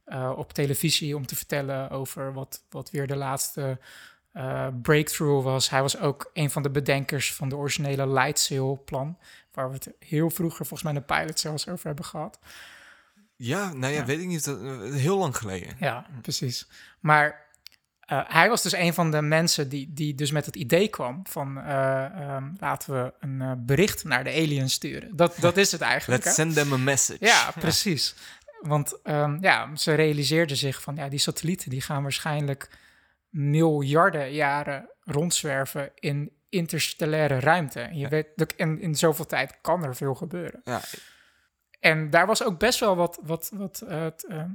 [0.08, 3.80] eh, op televisie om te vertellen over wat, wat weer de laatste
[4.32, 5.70] eh, breakthrough was.
[5.70, 9.18] Hij was ook een van de bedenkers van de originele light sail plan,
[9.52, 12.40] waar we het heel vroeger volgens mij de pilot zelfs over hebben gehad.
[13.36, 14.06] Ja, nou ja, Ja.
[14.06, 14.48] weet ik niet.
[14.48, 15.76] Eh, heel lang geleden.
[15.80, 16.68] Ja, precies.
[17.00, 17.46] Maar
[18.08, 21.58] hij was dus een van de mensen die, die dus met het idee kwam van
[21.58, 25.16] eh, ehm, laten we een bericht naar de aliens sturen.
[25.16, 26.24] Dat, dat is het eigenlijk.
[26.24, 26.44] Let's hè?
[26.44, 27.26] send them a message.
[27.26, 28.16] Ja, precies.
[28.62, 32.70] Want ehm, ja, ze realiseerden zich van ja, die satellieten die gaan waarschijnlijk
[33.30, 37.80] miljarden jaren rondzwerven in interstellaire ruimte.
[37.82, 38.10] En, je Ja.
[38.10, 40.62] weet, en in zoveel tijd kan er veel gebeuren.
[40.64, 40.82] Ja,
[41.80, 44.50] En daar was ook best wel wat, wat, wat eh, het, ehm,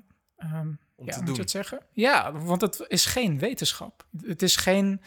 [0.97, 1.35] om ja, te moet doen.
[1.35, 1.81] je het zeggen?
[1.93, 4.07] Ja, want het is geen wetenschap.
[4.23, 5.01] Het is geen.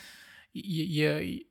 [0.52, 1.46] Je, je,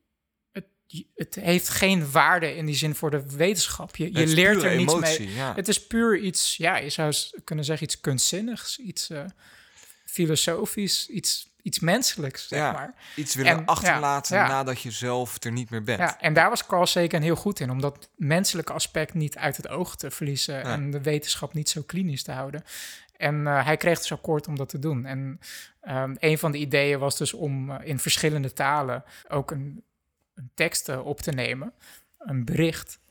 [1.14, 3.96] het, heeft geen waarde in die zin voor de wetenschap.
[3.96, 5.34] Je, leert er niets emotie, mee.
[5.34, 5.54] Ja.
[5.54, 9.24] Het is puur iets, ja, je zou kunnen zeggen iets kunstzinnigs, iets eh,
[10.04, 12.94] filosofisch, iets, iets menselijks, zeg Ja, maar.
[13.16, 14.48] Iets willen En- achterlaten ja.
[14.48, 15.98] nadat je zelf er niet meer bent.
[15.98, 19.56] Ja, en daar was Carl Sagan heel goed in, om dat menselijke aspect niet uit
[19.56, 22.64] het oog te verliezen en de wetenschap niet zo klinisch te houden.
[23.16, 25.04] En eh, hij kreeg dus akkoord om dat te doen.
[25.04, 25.40] En
[25.80, 29.82] ehm, een van de ideeën was dus om eh, in verschillende talen ook een,
[30.34, 31.72] een tekst eh, op te nemen,
[32.18, 33.02] een bericht.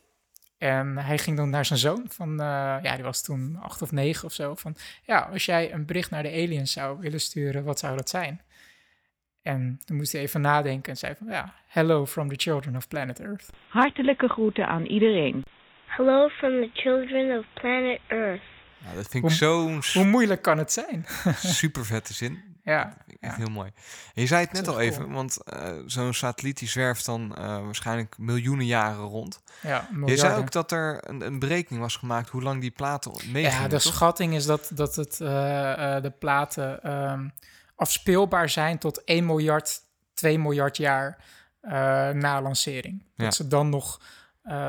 [0.57, 3.91] En hij ging dan naar zijn zoon, van, eh, ja, die was toen acht of
[3.91, 7.63] negen of zo, van ja, als jij een bericht naar de aliens zou willen sturen,
[7.63, 8.41] wat zou dat zijn?
[9.41, 12.87] En toen moest hij even nadenken en zei van ja, hello from the children of
[12.87, 13.49] planet Earth.
[13.67, 15.43] Hartelijke groeten aan iedereen.
[15.85, 18.41] Hello from the children of planet Earth.
[18.83, 21.05] Nou, dat vind ik Hoe- zo'n Hoe moeilijk kan het zijn?
[21.61, 22.52] super vette zin.
[22.63, 23.43] Ja, Dat vind ik echt ja.
[23.43, 23.71] heel mooi.
[24.13, 27.35] En je zei het net Dat al even, want eh, zo'n satelliet die zwerft dan
[27.35, 29.41] eh, waarschijnlijk miljoenen jaren rond.
[29.61, 30.37] ja, Je zei miljarden.
[30.37, 33.61] ook dat er een, een berekening was gemaakt hoe lang die platen meegingen.
[33.61, 33.93] Ja, de toch?
[33.93, 37.27] schatting is dat, dat het, eh, de platen ehm,
[37.75, 39.79] afspeelbaar zijn tot 1 miljard,
[40.13, 41.23] 2 miljard jaar
[42.15, 43.03] na lancering.
[43.15, 43.23] Ja.
[43.23, 44.01] Dat, ze dan nog,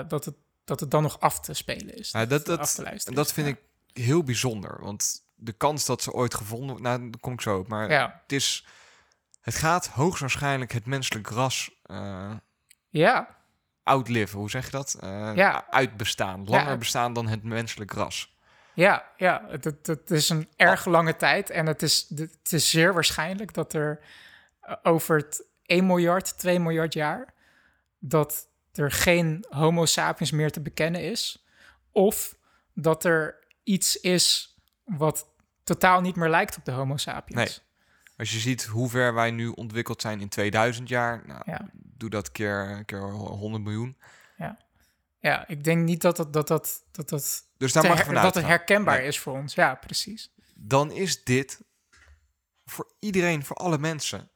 [0.08, 2.10] dat, het, dat het dan nog af te spelen is.
[2.10, 2.80] Ja, dat, dat,
[3.14, 3.32] dat is.
[3.32, 3.52] vind Ja.
[3.52, 3.58] ik
[4.04, 4.76] heel bijzonder.
[4.80, 7.68] Want de kans dat ze ooit gevonden worden, nou, daar kom ik zo op.
[7.68, 8.66] Maar Ja, het, is,
[9.40, 12.32] het gaat hoogstwaarschijnlijk het menselijk ras eh
[12.88, 13.36] ja,
[13.82, 14.38] outliven.
[14.38, 14.96] Hoe zeg je dat?
[15.00, 15.66] Eh, Ja.
[15.70, 16.44] Uitbestaan.
[16.44, 16.76] Langer Ja.
[16.76, 18.36] bestaan dan het menselijk ras.
[18.74, 19.44] ja, ja.
[19.48, 21.50] Het, het, is een erg lange tijd.
[21.50, 24.00] En het is, het is zeer waarschijnlijk dat er
[24.60, 27.34] eh, over het 1 miljard, 2 miljard jaar...
[27.98, 31.46] dat er geen homo sapiens meer te bekennen is.
[31.92, 32.34] Of
[32.74, 34.53] dat er iets is
[34.84, 35.28] wat
[35.64, 37.36] totaal niet meer lijkt op de homo sapiens.
[37.36, 37.58] Nee.
[38.16, 41.68] Als je ziet hoe ver wij nu ontwikkeld zijn in 2000 jaar, nou, Ja.
[41.72, 43.96] doe dat keer, keer 100 miljoen.
[45.18, 48.34] Ja, ik denk niet dat dat, dat, dat, dat, dat, Dus daar mag her- dat
[48.34, 49.06] het herkenbaar Nee.
[49.06, 49.54] is voor ons.
[49.54, 50.32] Ja, precies.
[50.54, 51.60] Dan is dit
[52.64, 54.30] voor iedereen, voor alle mensen,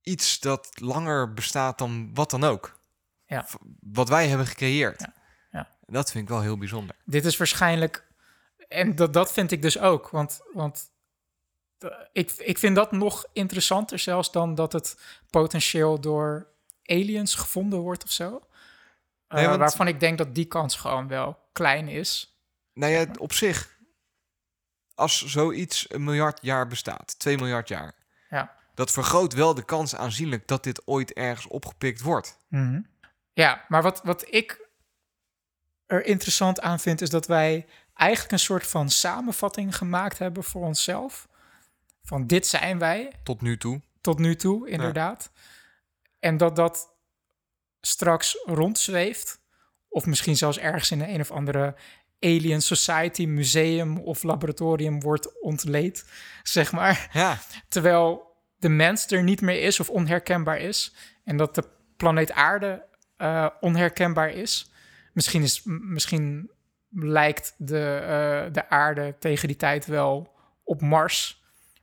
[0.00, 2.80] iets dat langer bestaat dan wat dan ook.
[3.26, 3.46] Ja.
[3.80, 5.00] Wat wij hebben gecreëerd.
[5.00, 5.14] Ja,
[5.50, 5.70] ja.
[5.86, 6.96] Dat vind ik wel heel bijzonder.
[7.04, 8.06] Dit is waarschijnlijk...
[8.72, 10.08] En dat, dat vind ik dus ook.
[10.10, 10.90] Want, want
[11.78, 14.96] de- ik, ik vind dat nog interessanter zelfs dan dat het
[15.30, 16.46] potentieel door
[16.84, 18.46] aliens gevonden wordt of zo.
[19.26, 22.36] Eh, Nee, want- Waarvan ik denk dat die kans gewoon wel klein is.
[22.74, 23.78] Nou ja, op zich,
[24.94, 27.94] als zoiets een miljard jaar bestaat, 2 miljard jaar,
[28.30, 28.56] Ja.
[28.74, 32.38] dat vergroot wel de kans aanzienlijk dat dit ooit ergens opgepikt wordt.
[32.48, 32.80] Mhm.
[33.32, 34.68] Ja, maar wat, wat ik
[35.86, 37.66] er interessant aan vind, is dat wij
[38.02, 41.28] eigenlijk een soort van samenvatting gemaakt hebben voor onszelf.
[42.02, 43.80] Van dit zijn wij Tot nu toe.
[44.00, 45.30] tot nu toe, inderdaad.
[46.18, 46.96] En dat dat
[47.80, 49.40] straks rondzweeft,
[49.88, 51.74] of misschien zelfs ergens in een of andere
[52.20, 56.04] Alien Society museum of laboratorium wordt ontleed,
[56.42, 57.10] zeg maar.
[57.12, 57.38] Ja,
[57.68, 60.94] Terwijl de mens er niet meer is of onherkenbaar is.
[61.24, 62.84] En dat de planeet Aarde
[63.16, 64.70] eh, onherkenbaar is.
[65.12, 66.50] Misschien, is, misschien
[66.94, 70.32] lijkt de, eh, de aarde tegen die tijd wel
[70.64, 71.42] op Mars.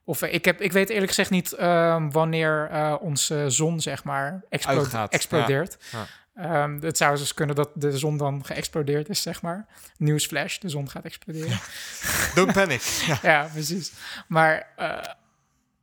[0.09, 4.03] Of eh, ik, heb, ik weet eerlijk gezegd niet eh, wanneer eh, onze zon, zeg
[4.03, 5.77] maar, Uitgaat, explodeert.
[5.91, 6.05] ja.
[6.35, 9.67] Ehm, het zou dus kunnen dat de zon dan geëxplodeerd is, zeg maar.
[9.97, 11.59] Nieuwsflash, de zon gaat exploderen.
[12.35, 12.81] don't panic.
[13.07, 13.19] Ja.
[13.21, 13.91] Ja, precies.
[14.27, 14.67] Maar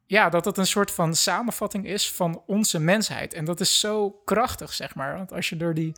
[0.07, 3.35] ja, dat het een soort van samenvatting is van onze mensheid.
[3.35, 5.17] En dat is zo krachtig, zeg maar.
[5.17, 5.93] Want als je door die.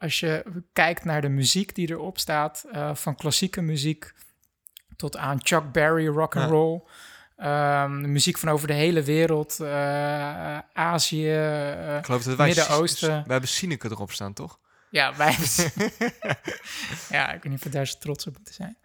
[0.00, 4.12] Als je kijkt naar de muziek die erop staat, eh, van klassieke muziek
[4.96, 6.50] tot aan Chuck Berry, rock and Ja.
[6.50, 6.80] roll.
[7.36, 11.26] ehm, de muziek van over de hele wereld, eh, Azië.
[11.26, 12.46] wij...
[12.46, 13.22] Midden-Oosten.
[13.26, 14.58] We hebben Sineke erop staan, toch?
[14.90, 15.36] ja, wij.
[17.10, 18.78] ja, ik weet niet of we daar zo trots op moeten zijn.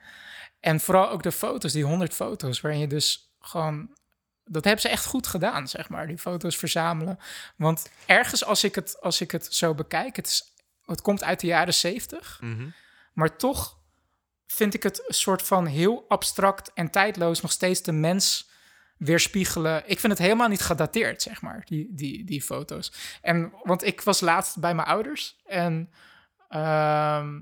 [0.60, 3.95] En vooral ook de foto's, die 100 foto's, waarin je dus gewoon.
[4.43, 7.19] Dat hebben ze echt goed gedaan, zeg maar, die foto's verzamelen.
[7.58, 10.54] Want ergens, als ik het, als ik het zo bekijk, het, is,
[10.86, 12.67] het komt uit de jaren 70, Mhm.
[13.13, 13.80] maar toch
[14.48, 18.50] vind ik het een soort van heel abstract en tijdloos nog steeds de mens
[18.98, 19.84] weerspiegelen.
[19.86, 22.91] Ik vind het helemaal niet gedateerd, zeg maar, die, die, die foto's.
[23.21, 25.89] En, want ik was laatst bij mijn ouders en
[26.50, 27.39] ehm,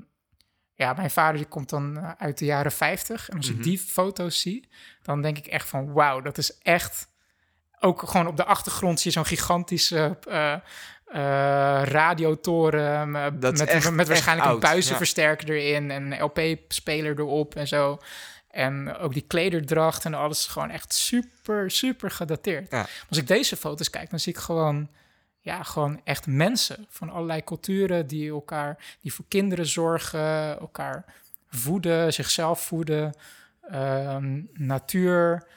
[0.75, 3.29] ja, mijn vader die komt dan eh, uit de jaren 50.
[3.29, 3.57] En als Mhm.
[3.57, 4.69] ik die foto's zie,
[5.01, 7.11] dan denk ik echt van wauw, dat is echt...
[7.79, 10.55] Ook gewoon op de achtergrond zie je zo'n gigantische eh,
[11.83, 17.55] radiotoren eh, Dat is met, echt- met waarschijnlijk een buizenversterker erin en een LP-speler erop
[17.55, 17.99] en zo.
[18.49, 22.71] En ook die klederdracht en alles is gewoon echt super, super gedateerd.
[22.71, 22.85] Ja.
[23.09, 24.89] Als ik deze foto's kijk, dan zie ik gewoon,
[25.39, 31.05] ja, gewoon echt mensen van allerlei culturen die elkaar, die voor kinderen zorgen, elkaar
[31.49, 33.13] voeden, zichzelf voeden,
[33.69, 35.47] ehm, natuur.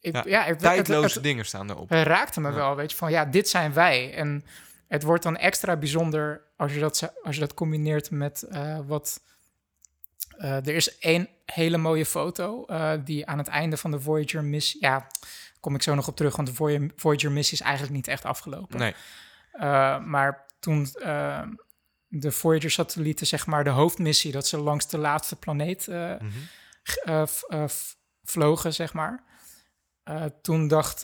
[0.00, 1.88] Ik, Ja, ja, het, Tijdloze het, het, dingen staan erop.
[1.88, 2.54] het raakte me Ja.
[2.54, 4.14] wel, weet je, van ja, dit zijn wij.
[4.14, 4.44] En
[4.88, 9.20] het wordt dan extra bijzonder als je dat, als je dat combineert met eh, wat...
[10.38, 14.80] eh, er is één hele mooie foto eh, die aan het einde van de Voyager-missie...
[14.80, 15.06] Ja,
[15.60, 18.78] kom ik zo nog op terug, want de Voy- Voyager-missie is eigenlijk niet echt afgelopen.
[18.78, 18.94] Nee.
[20.06, 20.88] Maar toen
[22.08, 27.66] de Voyager-satellieten, zeg maar, de hoofdmissie, dat ze langs de laatste planeet Mhm.
[28.24, 29.22] vlogen, zeg maar.
[30.08, 31.00] Uh, toen dacht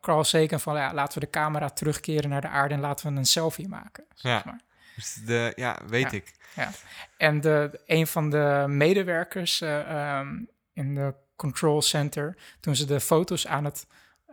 [0.00, 3.18] Carl Sagan van, ja, laten we de camera terugkeren naar de aarde en laten we
[3.18, 4.04] een selfie maken.
[4.14, 4.42] Zeg Ja.
[4.44, 4.60] maar.
[4.96, 6.16] Dus de, ja, weet Ja.
[6.16, 6.34] ik.
[6.54, 6.70] Ja.
[7.16, 13.00] En de, een van de medewerkers uh, um, in de control center, toen ze de
[13.00, 13.86] foto's aan het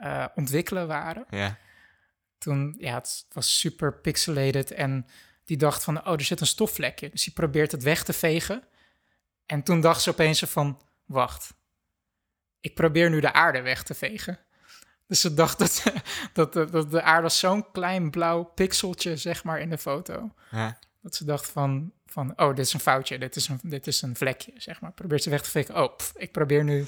[0.03, 1.57] uh, ontwikkelen waren, Ja.
[2.37, 5.05] toen, ja, het was super pixelated en
[5.45, 7.09] die dacht van, oh, er zit een stofvlekje.
[7.09, 8.63] Dus die probeert het weg te vegen.
[9.45, 11.53] En toen dacht ze opeens van, wacht,
[12.63, 14.39] ik probeer nu de aarde weg te vegen.
[15.07, 15.83] Dus ze dacht dat,
[16.33, 20.33] dat, dat, dat de aarde was zo'n klein blauw pixeltje, zeg maar, in de foto.
[20.51, 20.77] Ja.
[21.01, 24.01] Dat ze dacht van, van oh, dit is een foutje, dit is een, dit is
[24.01, 24.91] een vlekje, zeg maar.
[24.91, 25.83] Probeert ze weg te vegen.
[25.83, 26.85] Oh, pff, ik probeer nu...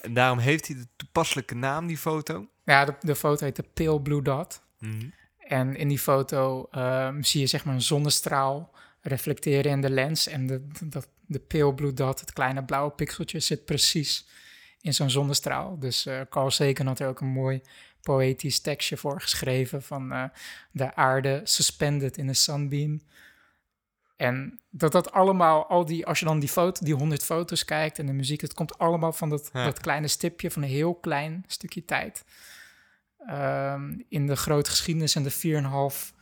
[0.00, 2.48] En daarom heeft hij de toepasselijke naam, die foto.
[2.64, 4.62] Ja, de, de foto heet de Pale Blue Dot.
[4.78, 5.08] Mhm.
[5.38, 10.26] En in die foto um, zie je zeg maar een zonnestraal reflecteren in de lens.
[10.26, 14.28] En de, de, de pale blue dot, het kleine blauwe pixeltje, zit precies
[14.82, 15.78] in zo'n zonnestraal.
[15.78, 17.62] Dus uh, Carl Sagan had er ook een mooi
[18.02, 20.24] poëtisch tekstje voor geschreven van uh,
[20.70, 23.00] de aarde suspended in a sunbeam.
[24.16, 27.98] En dat dat allemaal, al die, als je dan die foto, die honderd foto's kijkt
[27.98, 29.64] en de muziek, het komt allemaal van dat, Ja.
[29.64, 32.24] dat kleine stipje van een heel klein stukje tijd.
[33.30, 36.14] Um, in de grote geschiedenis en de 4,5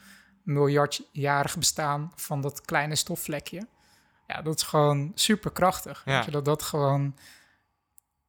[0.42, 3.66] miljardjarig bestaan van dat kleine stofvlekje.
[4.27, 6.03] Ja, dat is gewoon super krachtig.
[6.05, 6.16] Ja.
[6.16, 7.14] Weet je, dat dat gewoon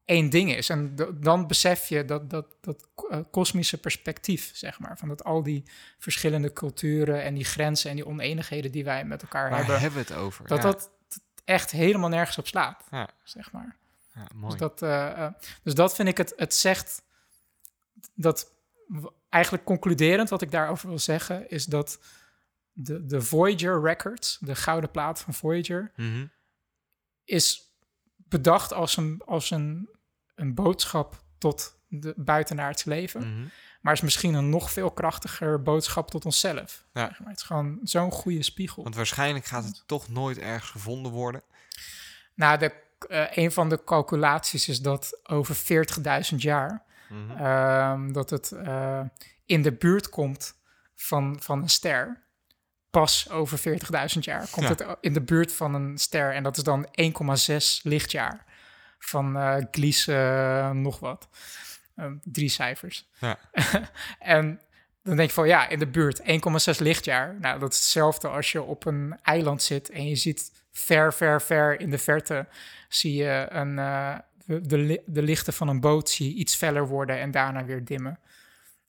[0.05, 0.69] één ding is.
[0.69, 4.97] En dan besef je dat, dat, dat uh, kosmische perspectief, zeg maar.
[4.97, 5.63] Van dat al die
[5.97, 9.79] verschillende culturen en die grenzen en die oneenigheden die wij met elkaar Waar hebben.
[9.79, 10.47] hebben we het over?
[10.47, 10.63] Dat ja.
[10.63, 10.91] dat
[11.45, 13.09] echt helemaal nergens op slaat, Ja.
[13.23, 13.75] zeg maar.
[14.13, 14.49] Ja, mooi.
[14.49, 15.27] Dus dat, uh, uh,
[15.63, 17.03] dus dat vind ik het, het zegt
[18.13, 18.51] dat
[19.29, 21.99] eigenlijk concluderend wat ik daarover wil zeggen is dat
[22.71, 26.31] de, de Voyager Records, de gouden plaat van Voyager, mm -hmm.
[27.23, 27.70] is
[28.31, 29.89] bedacht als een, als een,
[30.35, 33.27] een boodschap tot de buitenaards leven.
[33.27, 33.51] Mm -hmm.
[33.81, 36.85] Maar is misschien een nog veel krachtiger boodschap tot onszelf.
[36.93, 37.07] Ja.
[37.07, 37.29] Zeg maar.
[37.29, 38.83] Het is gewoon zo'n goede spiegel.
[38.83, 41.41] Want waarschijnlijk gaat het toch nooit ergens gevonden worden.
[42.33, 42.73] Nou, de,
[43.09, 45.55] uh, een van de calculaties is dat over
[46.31, 47.41] 40.000 jaar Mm -hmm.
[47.41, 49.01] uh, dat het uh,
[49.45, 50.55] in de buurt komt
[50.95, 52.23] van, van een ster.
[52.91, 54.85] Pas over 40.000 jaar komt Ja.
[54.87, 56.33] het in de buurt van een ster.
[56.33, 58.45] En dat is dan 1,6 lichtjaar
[58.99, 61.27] van uh, Gliese nog wat.
[62.23, 63.07] drie cijfers.
[63.19, 63.37] Ja.
[64.19, 64.61] en
[65.03, 66.25] dan denk je van ja, in de buurt 1,6
[66.77, 67.35] lichtjaar.
[67.39, 71.41] Nou, dat is hetzelfde als je op een eiland zit en je ziet ver, ver,
[71.41, 72.47] ver in de verte
[72.89, 76.87] zie je een, uh, de, de, de, lichten van een boot zie je iets feller
[76.87, 78.19] worden en daarna weer dimmen.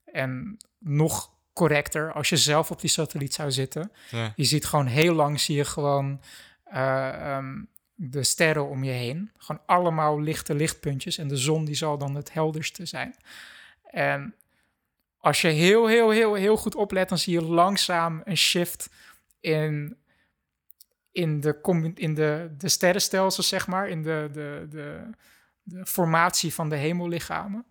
[0.04, 4.32] En nog correcter, als je zelf op die satelliet zou zitten, ja.
[4.36, 6.20] je ziet gewoon heel lang zie je gewoon
[6.72, 9.30] uh, um, de sterren om je heen.
[9.36, 13.16] Gewoon allemaal lichte lichtpuntjes en de zon die zal dan het helderste zijn.
[13.82, 14.34] En
[15.18, 18.90] als je heel, heel, heel, heel goed oplet, dan zie je langzaam een shift
[19.40, 19.96] in,
[21.12, 21.58] in, de,
[21.94, 25.10] in de, de sterrenstelsels, zeg maar, in de, de, de,
[25.62, 27.66] de formatie van de hemellichamen.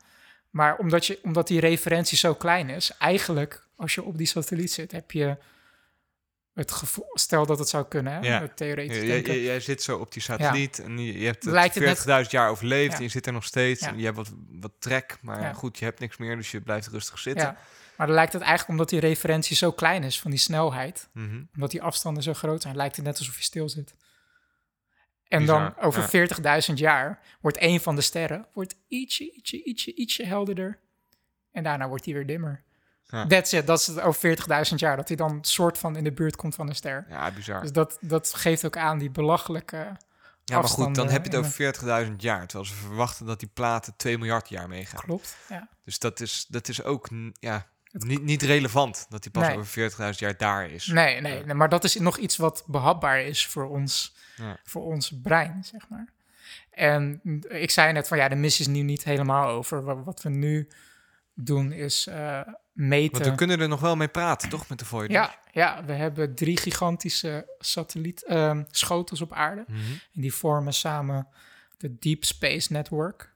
[0.51, 4.71] Maar omdat, je, omdat die referentie zo klein is, eigenlijk, als je op die satelliet
[4.71, 5.37] zit, heb je
[6.53, 8.47] het gevoel, stel dat het zou kunnen, hè, ja.
[8.55, 9.33] theoretisch denken.
[9.33, 10.83] Jij, jij zit zo op die satelliet ja.
[10.83, 12.31] en je, je hebt het 40.000 net...
[12.31, 12.97] jaar overleefd Ja.
[12.97, 13.81] en je zit er nog steeds.
[13.81, 16.87] En je hebt wat, wat trek, maar goed, je hebt niks meer, dus je blijft
[16.87, 17.45] rustig zitten.
[17.47, 17.57] Ja.
[17.97, 21.43] Maar dan lijkt het eigenlijk, omdat die referentie zo klein is van die snelheid, Mhm.
[21.55, 23.93] omdat die afstanden zo groot zijn, lijkt het net alsof je stil zit.
[25.31, 26.29] En Bizar, dan over
[26.69, 30.79] 40.000 jaar wordt een van de sterren wordt ietsje, ietsje, ietsje, ietsje helderder.
[31.51, 32.63] En daarna wordt die weer dimmer.
[33.03, 33.27] Ja.
[33.27, 33.67] That's it.
[33.67, 34.37] Dat is het over
[34.69, 34.95] 40.000 jaar.
[34.95, 37.05] Dat hij dan soort van in de buurt komt van een ster.
[37.09, 37.61] Ja, bizar.
[37.61, 39.97] Dus dat, dat geeft ook aan die belachelijke
[40.43, 42.47] ja, maar goed, dan heb je het over 40.000 jaar.
[42.47, 45.01] Terwijl ze verwachten dat die platen 2 miljard jaar meegaan.
[45.01, 45.67] Klopt, ja.
[45.83, 49.58] Dus dat is, dat is ook ja, niet, niet relevant dat die pas Nee.
[49.58, 50.88] over 40.000 jaar daar is.
[50.88, 54.58] Nee, nee, nee, maar dat is nog iets wat behapbaar is voor ons, Ja.
[54.63, 56.08] voor ons brein, zeg maar.
[56.71, 59.84] En ik zei net van ja, de missie is nu niet helemaal over.
[59.84, 60.67] Wa- Wat we nu
[61.34, 63.12] doen is eh, meten.
[63.12, 65.13] Want we kunnen er nog wel mee praten, toch, met de Voyager?
[65.13, 69.63] ja, ja, we hebben drie gigantische satelliet ehm, schotels op aarde.
[69.67, 69.80] Mhm.
[70.13, 71.27] En die vormen samen
[71.77, 73.34] de Deep Space Network.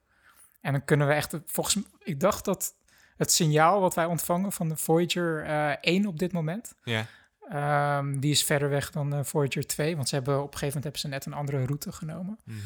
[0.60, 2.74] En dan kunnen we echt, volgens mij, ik dacht dat
[3.16, 7.06] het signaal wat wij ontvangen van de Voyager eh 1 op dit moment, Ja.
[7.48, 10.66] ehm, die is verder weg dan eh, Voyager 2, want ze hebben op een gegeven
[10.66, 12.38] moment hebben ze net een andere route genomen.
[12.44, 12.58] Mhm.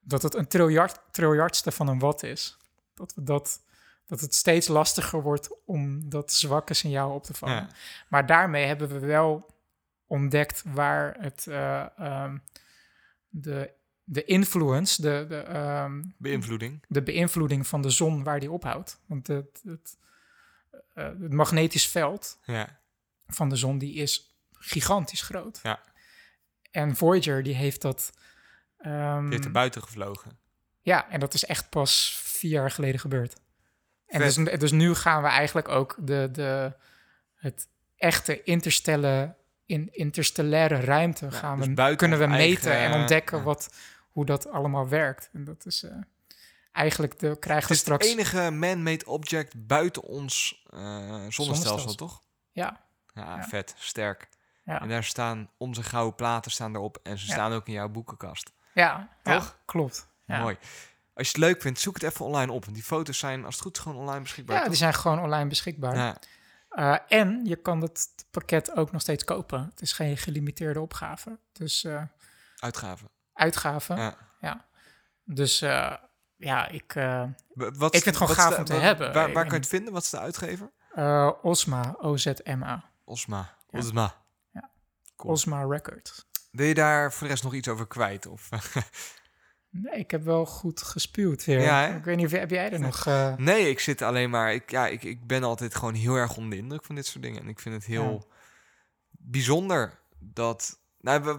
[0.00, 2.56] Dat het een triljard, triljardste van een watt is.
[2.94, 3.60] Dat, we dat,
[4.06, 7.54] dat het steeds lastiger wordt om dat zwakke signaal op te vangen.
[7.56, 7.68] Ja.
[8.08, 9.46] Maar daarmee hebben we wel
[10.06, 12.38] ontdekt waar het, eh, ehm,
[13.28, 13.70] de,
[14.10, 16.84] de influence, de, de, ehm, Beïnvloeding.
[16.88, 19.00] de beïnvloeding van de zon, waar die ophoudt.
[19.06, 19.96] Want het, het,
[20.94, 22.80] eh, het magnetisch veld Ja.
[23.26, 25.60] van de zon, die is gigantisch groot.
[25.62, 25.80] Ja.
[26.70, 28.10] En Voyager, die heeft dat...
[28.78, 30.38] ehm, Die heeft er buiten gevlogen.
[30.80, 33.36] ja, en dat is echt pas vier jaar geleden gebeurd.
[34.06, 36.76] En dus, dus nu gaan we eigenlijk ook de, de,
[37.34, 43.38] het echte interstelle, in interstellaire ruimte gaan dus we, kunnen we meten eigen- en ontdekken
[43.38, 43.44] ja.
[43.44, 43.74] wat,
[44.18, 45.30] hoe dat allemaal werkt.
[45.32, 45.96] En dat is eh,
[46.72, 48.08] eigenlijk, de, krijgen we straks...
[48.08, 51.94] het enige man-made object buiten ons eh, zonnestelsel, Zonnestelsel.
[51.94, 52.22] toch?
[52.52, 52.80] Ja,
[53.14, 53.42] Ja, Ja.
[53.42, 53.74] vet.
[53.78, 54.28] Sterk.
[54.64, 56.98] ja, En daar staan onze gouden platen staan erop.
[57.02, 58.52] En ze staan ook in jouw boekenkast.
[58.74, 59.58] ja, Toch?
[59.64, 60.08] klopt.
[60.24, 60.56] Mooi.
[61.14, 62.64] Als je het leuk vindt, zoek het even online op.
[62.64, 64.54] Want die foto's zijn, als het goed is, gewoon online beschikbaar.
[64.54, 64.70] Ja, toch?
[64.70, 66.18] die zijn gewoon online beschikbaar.
[66.68, 69.64] Eh, en je kan het pakket ook nog steeds kopen.
[69.70, 71.38] Het is geen gelimiteerde opgave.
[71.52, 72.02] Dus eh
[73.38, 73.96] Uitgaven.
[73.96, 74.24] uitgave.
[74.40, 74.48] Ja.
[74.48, 74.66] Ja.
[75.24, 75.94] Dus eh,
[76.36, 76.94] ja, ik...
[76.94, 77.24] eh,
[77.54, 79.12] Wat, Ik vind het gewoon gaaf de- om te wat- hebben.
[79.12, 79.92] Waar, waar kan je het vinden?
[79.92, 80.70] Wat is de uitgever?
[80.94, 82.84] eh, Osma, O-Z-M-A.
[83.04, 83.56] Osma.
[83.70, 83.78] Ja.
[83.78, 84.14] Osma.
[84.52, 84.70] Ja.
[85.16, 85.32] Cool.
[85.32, 86.26] Osma Records.
[86.50, 88.26] Wil je daar voor de rest nog iets over kwijt?
[88.26, 88.48] Of,
[89.70, 91.60] Nee, ik heb wel goed gespuwd weer.
[91.60, 93.04] Ja, ik weet niet, of- heb jij er nog...
[93.36, 94.54] nee, ik zit alleen maar...
[94.54, 97.22] Ik, ja, ik, ik ben altijd gewoon heel erg onder de indruk van dit soort
[97.24, 97.42] dingen.
[97.42, 98.28] En ik vind het heel
[99.10, 100.80] bijzonder dat...
[101.00, 101.38] Nou, wa-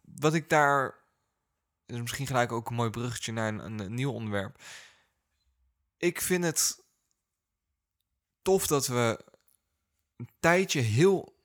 [0.00, 0.94] wat ik daar...
[1.86, 4.60] is misschien gelijk ook een mooi bruggetje naar een, een, nieuw onderwerp.
[5.96, 6.84] Ik vind het
[8.42, 9.24] tof dat we
[10.16, 11.36] een tijdje heel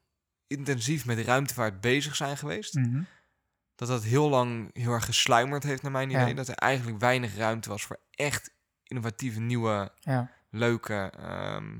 [0.47, 2.73] intensief met ruimtevaart bezig zijn geweest.
[2.73, 3.01] mhm.
[3.75, 6.21] dat dat heel lang heel erg gesluimerd heeft naar mijn Ja.
[6.21, 6.33] idee.
[6.35, 8.51] Dat er eigenlijk weinig ruimte was voor echt
[8.83, 10.31] innovatieve, nieuwe, Ja.
[10.49, 11.79] leuke, ehm,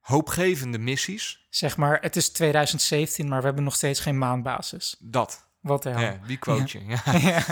[0.00, 1.46] hoopgevende missies.
[1.50, 4.96] Zeg maar, het is 2017, maar we hebben nog steeds geen maanbasis.
[4.98, 5.48] Dat.
[5.60, 5.96] Wat de Ja.
[5.98, 6.18] hel.
[6.38, 6.86] quote je?
[6.86, 7.02] Ja.
[7.30, 7.44] Ja.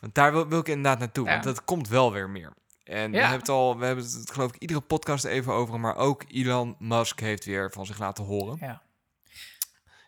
[0.00, 1.26] Want daar wil, wil ik inderdaad naartoe.
[1.26, 2.52] Want dat komt wel weer meer.
[2.84, 5.96] En we hebben het al, we hebben het geloof ik iedere podcast even over, maar
[5.96, 8.56] ook Elon Musk heeft weer van zich laten horen.
[8.60, 8.82] Ja.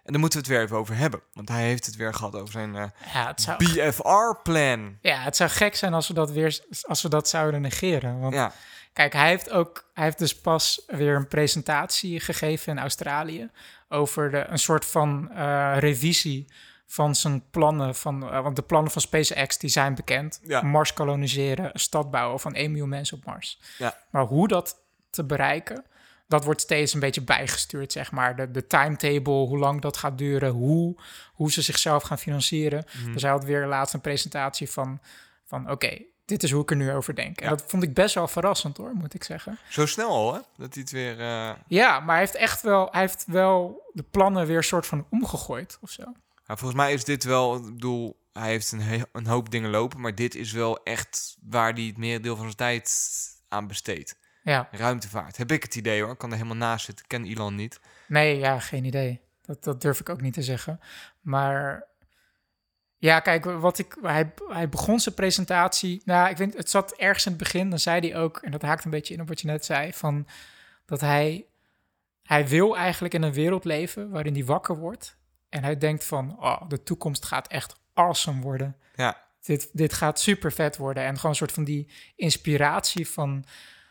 [0.04, 1.20] En daar moeten we het weer even over hebben.
[1.32, 4.98] Want hij heeft het weer gehad over zijn eh, Ja, het zou, BFR-plan.
[5.00, 8.20] ja, het zou gek zijn als we dat weer als we dat zouden negeren.
[8.20, 8.52] Want Ja,
[8.92, 13.50] Kijk, hij heeft ook, hij heeft dus pas weer een presentatie gegeven in Australië
[13.88, 16.52] over de, een soort van eh, revisie
[16.92, 17.94] van zijn plannen.
[17.94, 20.40] Van, eh, want de plannen van SpaceX die zijn bekend.
[20.42, 20.62] Ja.
[20.62, 23.60] Mars koloniseren, een stad bouwen van 1 miljoen mensen op Mars.
[23.78, 23.96] Ja.
[24.10, 24.76] Maar hoe dat
[25.10, 25.84] te bereiken,
[26.28, 28.36] dat wordt steeds een beetje bijgestuurd, zeg maar.
[28.36, 30.96] De, de timetable, hoe lang dat gaat duren, hoe,
[31.32, 32.84] hoe ze zichzelf gaan financieren.
[33.02, 33.12] Mhm.
[33.12, 35.00] Dus hij had weer laatst een presentatie van,
[35.46, 37.40] van oké, dit is hoe ik er nu over denk.
[37.40, 37.54] En Ja.
[37.56, 39.58] dat vond ik best wel verrassend hoor, moet ik zeggen.
[39.68, 41.20] zo snel al hè, dat hij het weer...
[41.20, 45.06] eh, Ja, maar hij heeft echt wel, hij heeft wel de plannen weer soort van
[45.10, 46.02] omgegooid of zo.
[46.52, 50.00] Nou, volgens mij is dit wel, ik bedoel, hij heeft een, een hoop dingen lopen,
[50.00, 52.90] maar dit is wel echt waar hij het merendeel van zijn tijd
[53.48, 54.18] aan besteedt.
[54.42, 55.36] Ja, Ruimtevaart.
[55.36, 57.80] Heb ik het idee hoor, ik kan er helemaal naast zitten, ik ken Elon niet.
[58.08, 59.20] nee, ja, geen idee.
[59.42, 60.80] Dat, dat durf ik ook niet te zeggen.
[61.20, 61.86] Maar
[62.96, 66.02] ja, kijk, wat ik, hij, hij begon zijn presentatie.
[66.04, 67.70] Nou, ik weet, het zat ergens in het begin.
[67.70, 69.92] Dan zei hij ook, en dat haakt een beetje in op wat je net zei,
[69.92, 70.26] van
[70.86, 71.46] dat hij,
[72.22, 75.20] hij wil eigenlijk in een wereld leven waarin hij wakker wordt.
[75.52, 78.76] En hij denkt van, oh, de toekomst gaat echt awesome worden.
[78.94, 81.02] Ja, dit, dit gaat super vet worden.
[81.04, 83.44] En gewoon een soort van die inspiratie van,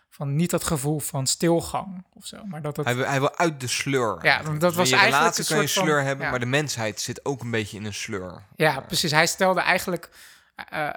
[0.09, 2.45] van niet dat gevoel van stilgang of zo.
[2.45, 2.85] Maar dat het.
[2.85, 4.17] hij, wil, hij wil uit de sleur.
[4.17, 4.59] eigenlijk.
[4.59, 6.31] dat Dus was je eigenlijk relatie een kan je soort van- sleur hebben, ja.
[6.31, 8.43] maar de mensheid zit ook een beetje in een sleur.
[8.55, 9.11] ja, precies.
[9.11, 10.09] Hij stelde eigenlijk
[10.55, 10.87] eh,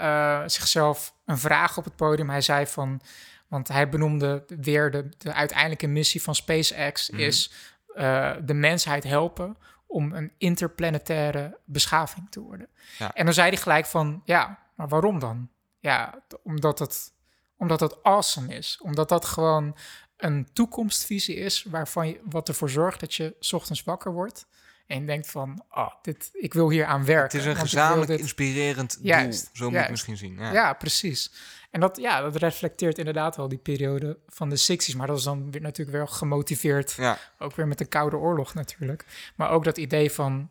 [0.41, 2.31] eh, zichzelf een vraag op het podium.
[2.31, 3.01] Hij zei van.
[3.49, 7.21] Want hij benoemde weer de, de uiteindelijke missie van SpaceX Mhm.
[7.21, 7.53] is
[7.95, 9.57] eh, de mensheid helpen
[9.95, 12.69] om een interplanetaire beschaving te worden.
[12.99, 13.15] Ja.
[13.15, 15.49] En dan zei hij gelijk van, ja, maar waarom dan?
[15.79, 17.13] Ja, omdat het,
[17.57, 18.79] omdat het awesome is.
[18.83, 19.77] Omdat dat gewoon
[20.17, 24.47] een toekomstvisie is waarvan je, wat ervoor zorgt dat je 's ochtends wakker wordt
[24.87, 27.39] en je denkt van, oh, dit, ik wil hier aan werken.
[27.39, 30.39] Het is een gezamenlijk dit- inspirerend Juist, doel, zo moet je het misschien zien.
[30.39, 30.53] Ja.
[30.53, 30.73] ja.
[30.73, 31.33] precies.
[31.75, 34.97] En dat, ja, dat reflecteert inderdaad wel die periode van de 60s.
[34.97, 36.93] Maar dat is dan weer natuurlijk wel gemotiveerd.
[36.93, 37.19] Ja.
[37.39, 39.33] Ook weer met de Koude Oorlog natuurlijk.
[39.37, 40.51] Maar ook dat idee van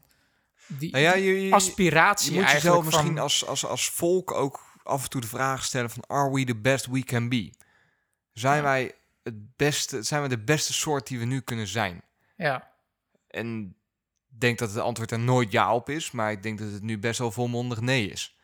[0.68, 2.86] die Nou ja, je, je, aspiratie je moet jezelf van...
[2.86, 6.04] misschien als, als, als volk ook af en toe de vraag stellen van...
[6.08, 7.54] Are we the best we can be?
[8.34, 8.62] Zijn Ja.
[8.62, 12.04] wij het beste, zijn we de beste soort die we nu kunnen zijn?
[12.36, 12.72] Ja,
[13.28, 13.76] En
[14.34, 16.84] ik denk dat het antwoord er nooit ja op is, maar ik denk dat het
[16.84, 18.38] nu best wel volmondig nee is.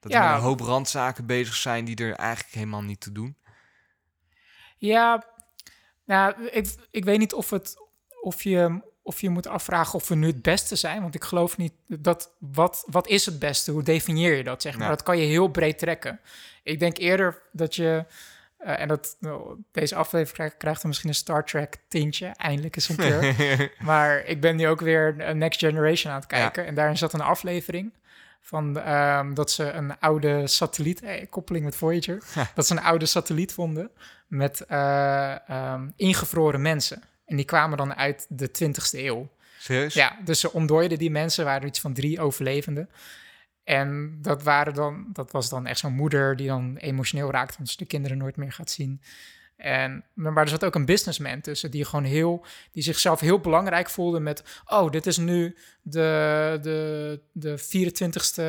[0.00, 0.26] Dat Ja.
[0.28, 3.36] met een hoop randzaken bezig zijn die er eigenlijk helemaal niet toe doen.
[4.76, 5.24] Ja,
[6.04, 7.76] nou, ik, ik weet niet of, het,
[8.20, 11.02] of, je, of je moet afvragen of we nu het beste zijn.
[11.02, 12.34] Want ik geloof niet dat.
[12.38, 13.70] Wat, wat is het beste?
[13.70, 14.62] Hoe definieer je dat?
[14.62, 14.82] Zeg maar?
[14.82, 14.88] Ja.
[14.88, 16.20] Dat kan je heel breed trekken.
[16.62, 18.04] Ik denk eerder dat je.
[18.58, 22.76] eh, en dat, nou, deze aflevering krijgt, krijgt er misschien een Star Trek tintje, eindelijk
[22.76, 23.72] eens een keer.
[23.90, 26.66] maar ik ben nu ook weer een Next Generation aan het kijken.
[26.66, 27.92] En daarin zat een aflevering
[28.40, 32.22] van ehm, dat ze een oude satelliet, eh, koppeling met Voyager,
[32.54, 33.90] dat ze een oude satelliet vonden
[34.26, 37.02] met ehm, ingevroren mensen.
[37.24, 39.28] En die kwamen dan uit de 20ste eeuw.
[39.58, 39.94] Serieus?
[39.94, 42.90] Ja, dus ze ontdooiden die mensen, waren iets van drie overlevenden.
[43.64, 47.68] En dat, waren dan, dat was dan echt zo'n moeder die dan emotioneel raakt, want
[47.68, 49.00] ze de kinderen nooit meer gaat zien.
[49.60, 53.90] En, maar er zat ook een businessman tussen die gewoon heel, die zichzelf heel belangrijk
[53.90, 58.42] voelde met, oh, dit is nu de, de, de 24ste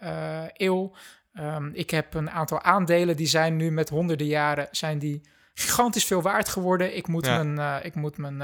[0.00, 0.92] eh, eeuw.
[1.34, 5.20] Ehm, ik heb een aantal aandelen, die zijn nu met honderden jaren, zijn die
[5.54, 6.96] gigantisch veel waard geworden.
[6.96, 7.42] Ik moet Ja.
[7.42, 8.42] mijn, eh, ik moet mijn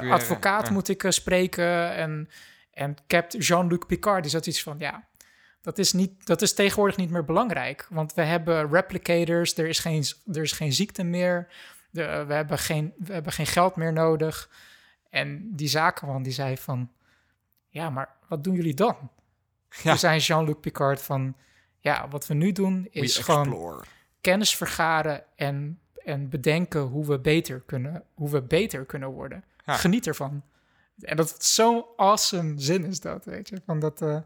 [0.00, 0.72] weer, advocaat ja.
[0.72, 1.94] moet ik spreken.
[1.94, 2.28] En,
[2.72, 5.04] en Capt Jean-Luc Picard, die zat iets van, ja,
[5.62, 7.86] dat is, niet, dat is tegenwoordig niet meer belangrijk.
[7.90, 11.48] Want we hebben replicators, er is geen, er is geen ziekte meer.
[11.90, 14.50] De, we, hebben geen, we hebben geen geld meer nodig.
[15.10, 16.90] En die zakenman die zei van,
[17.68, 19.10] ja, maar wat doen jullie dan?
[19.70, 19.90] Ja.
[19.90, 21.36] Toen zei Jean-Luc Picard van,
[21.78, 23.84] ja, wat we nu doen is gewoon
[24.20, 29.44] kennis vergaren en, en bedenken hoe we beter kunnen, hoe we beter kunnen worden.
[29.64, 29.76] Ja.
[29.76, 30.42] Geniet ervan.
[31.00, 33.62] En dat zo'n awesome zin is dat, weet je.
[33.66, 34.18] Van dat, eh,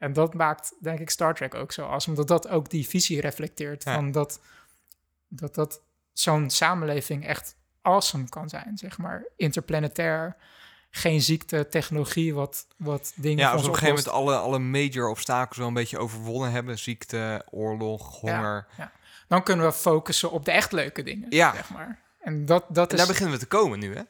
[0.00, 2.16] en dat maakt, denk ik, Star Trek ook zo awesome.
[2.16, 3.84] Dat dat ook die visie reflecteert.
[3.84, 3.94] Ja.
[3.94, 4.40] Van dat,
[5.28, 5.82] dat, dat
[6.12, 9.24] zo'n samenleving echt awesome kan zijn, zeg maar.
[9.36, 10.36] Interplanetair,
[10.90, 14.58] geen ziekte, technologie, wat, wat dingen Ja, als we op een gegeven moment alle, alle
[14.58, 16.78] major obstakels wel een beetje overwonnen hebben.
[16.78, 18.66] Ziekte, oorlog, honger.
[19.28, 21.52] Dan kunnen we focussen op de echt leuke dingen, Ja.
[21.54, 22.00] zeg maar.
[22.20, 22.98] En dat, dat En is...
[22.98, 24.02] daar beginnen we te komen nu, hè?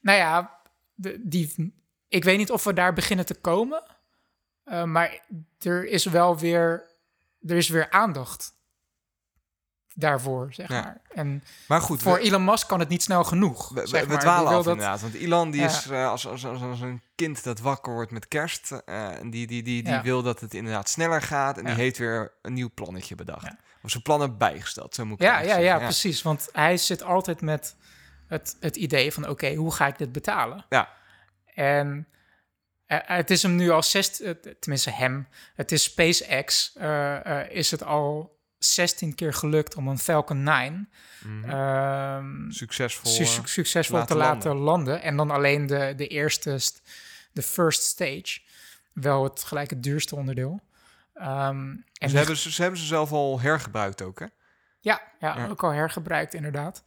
[0.00, 0.58] Nou ja,
[0.94, 1.74] de, die,
[2.08, 3.82] ik weet niet of we daar beginnen te komen.
[4.64, 5.20] Eh, maar
[5.60, 6.82] er is wel weer,
[7.46, 8.52] er is weer aandacht
[9.96, 10.80] daarvoor, zeg Ja.
[10.82, 11.00] maar.
[11.14, 13.68] En Maar goed, voor we, Elon Musk kan het niet snel genoeg.
[13.68, 15.00] we, we, zeg we dwalen af dat- inderdaad.
[15.00, 15.66] Want Elon die Ja.
[15.66, 18.70] is eh, als, als, als, als een kind dat wakker wordt met kerst.
[18.72, 20.02] eh, en die, die, die, die Ja.
[20.02, 21.58] wil dat het inderdaad sneller gaat.
[21.58, 23.46] En die heeft weer een nieuw plannetje bedacht.
[23.82, 26.22] Of zijn plannen bijgesteld, zo moet ik Ja, ja, ja, precies.
[26.22, 27.76] Want hij zit altijd met
[28.26, 29.28] het, het idee van...
[29.28, 30.64] oké, hoe ga ik dit betalen?
[30.68, 30.88] Ja.
[31.54, 32.08] En
[32.86, 34.20] eh, het is hem nu al zes...
[34.20, 34.30] eh,
[34.60, 35.28] tenminste hem.
[35.54, 36.72] Het is SpaceX.
[36.76, 40.90] eh, eh, is het al 16 keer gelukt om een Falcon 9...
[41.24, 41.50] Mhm.
[41.50, 43.10] ehm, Succesvol.
[43.10, 45.02] su- eh, su- succesvol laten te laten landen.
[45.02, 46.82] En dan alleen de, de eerste, st-
[47.32, 48.40] de first stage.
[48.92, 50.60] Wel het gelijk het duurste onderdeel.
[51.14, 54.26] Ehm, en ze, hebben, ze, ze hebben ze zelf al hergebruikt ook, hè?
[54.80, 55.48] ja, ja, Ja.
[55.48, 56.82] ook al hergebruikt inderdaad.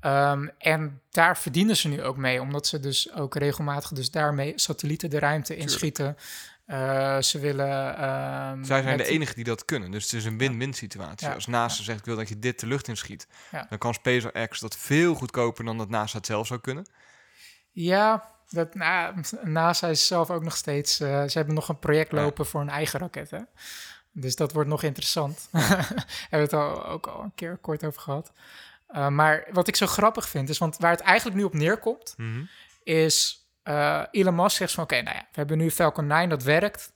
[0.00, 4.52] Ehm, en daar verdienen ze nu ook mee, omdat ze dus ook regelmatig dus daarmee
[4.56, 6.16] satellieten de ruimte inschieten.
[6.66, 7.96] Eh, ze willen...
[7.96, 9.90] ehm, Zij zijn met- de enige die dat kunnen.
[9.90, 11.28] Dus het is een win-win situatie.
[11.28, 11.34] Ja.
[11.34, 13.26] Als NASA zegt, ik wil dat je dit de lucht inschiet...
[13.50, 13.66] Ja.
[13.68, 16.86] dan kan SpaceX dat veel goedkoper dan dat NASA het zelf zou kunnen.
[17.72, 21.00] Ja, dat, nou, NASA is zelf ook nog steeds...
[21.00, 23.40] eh, ze hebben nog een project lopen voor een eigen raket, hè?
[24.12, 25.48] Dus dat wordt nog interessant.
[25.52, 28.32] hebben we het al, ook al een keer kort over gehad.
[28.88, 30.58] Eh, maar wat ik zo grappig vind, is...
[30.58, 32.14] Want waar het eigenlijk nu op neerkomt...
[32.82, 34.84] is eh, Elon Musk zegt van...
[34.84, 36.92] Oké, nou ja, we hebben nu Falcon 9, dat werkt.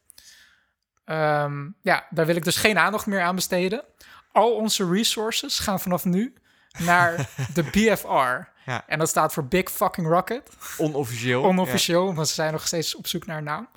[1.05, 3.84] Ehm, ja, daar wil ik dus geen aandacht meer aan besteden.
[4.32, 6.34] Al onze resources gaan vanaf nu
[6.78, 8.51] naar de BFR.
[8.70, 8.84] Ja.
[8.86, 10.51] En dat staat voor Big Fucking Rocket.
[10.78, 11.45] Onofficieel.
[11.45, 13.68] Onofficieel, want ze zijn nog steeds op zoek naar een naam.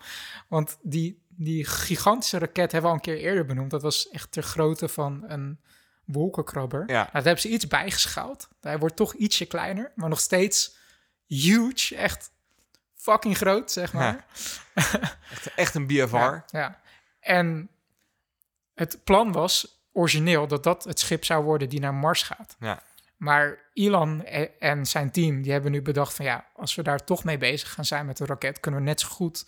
[0.47, 3.72] Want die, die gigantische raket hebben we al een keer eerder benoemd.
[3.72, 5.59] Dat was echt ter grootte van een
[6.06, 6.80] wolkenkrabber.
[6.80, 6.93] Ja.
[6.93, 8.47] Nou, daar hebben ze iets bijgeschaald.
[8.62, 10.76] Hij wordt toch ietsje kleiner, maar nog steeds
[11.26, 11.95] huge.
[11.95, 12.32] Echt
[12.95, 14.26] fucking groot, zeg maar.
[15.32, 16.16] Echt, echt een BFR.
[16.16, 16.82] Ja, ja.
[17.20, 17.70] En
[18.74, 22.56] het plan was origineel dat dat het schip zou worden die naar Mars gaat.
[22.60, 22.82] Ja.
[23.18, 27.03] Maar Elon e- en zijn team die hebben nu bedacht van ja, als we daar
[27.03, 29.45] toch mee bezig gaan zijn met de raket, kunnen we net zo goed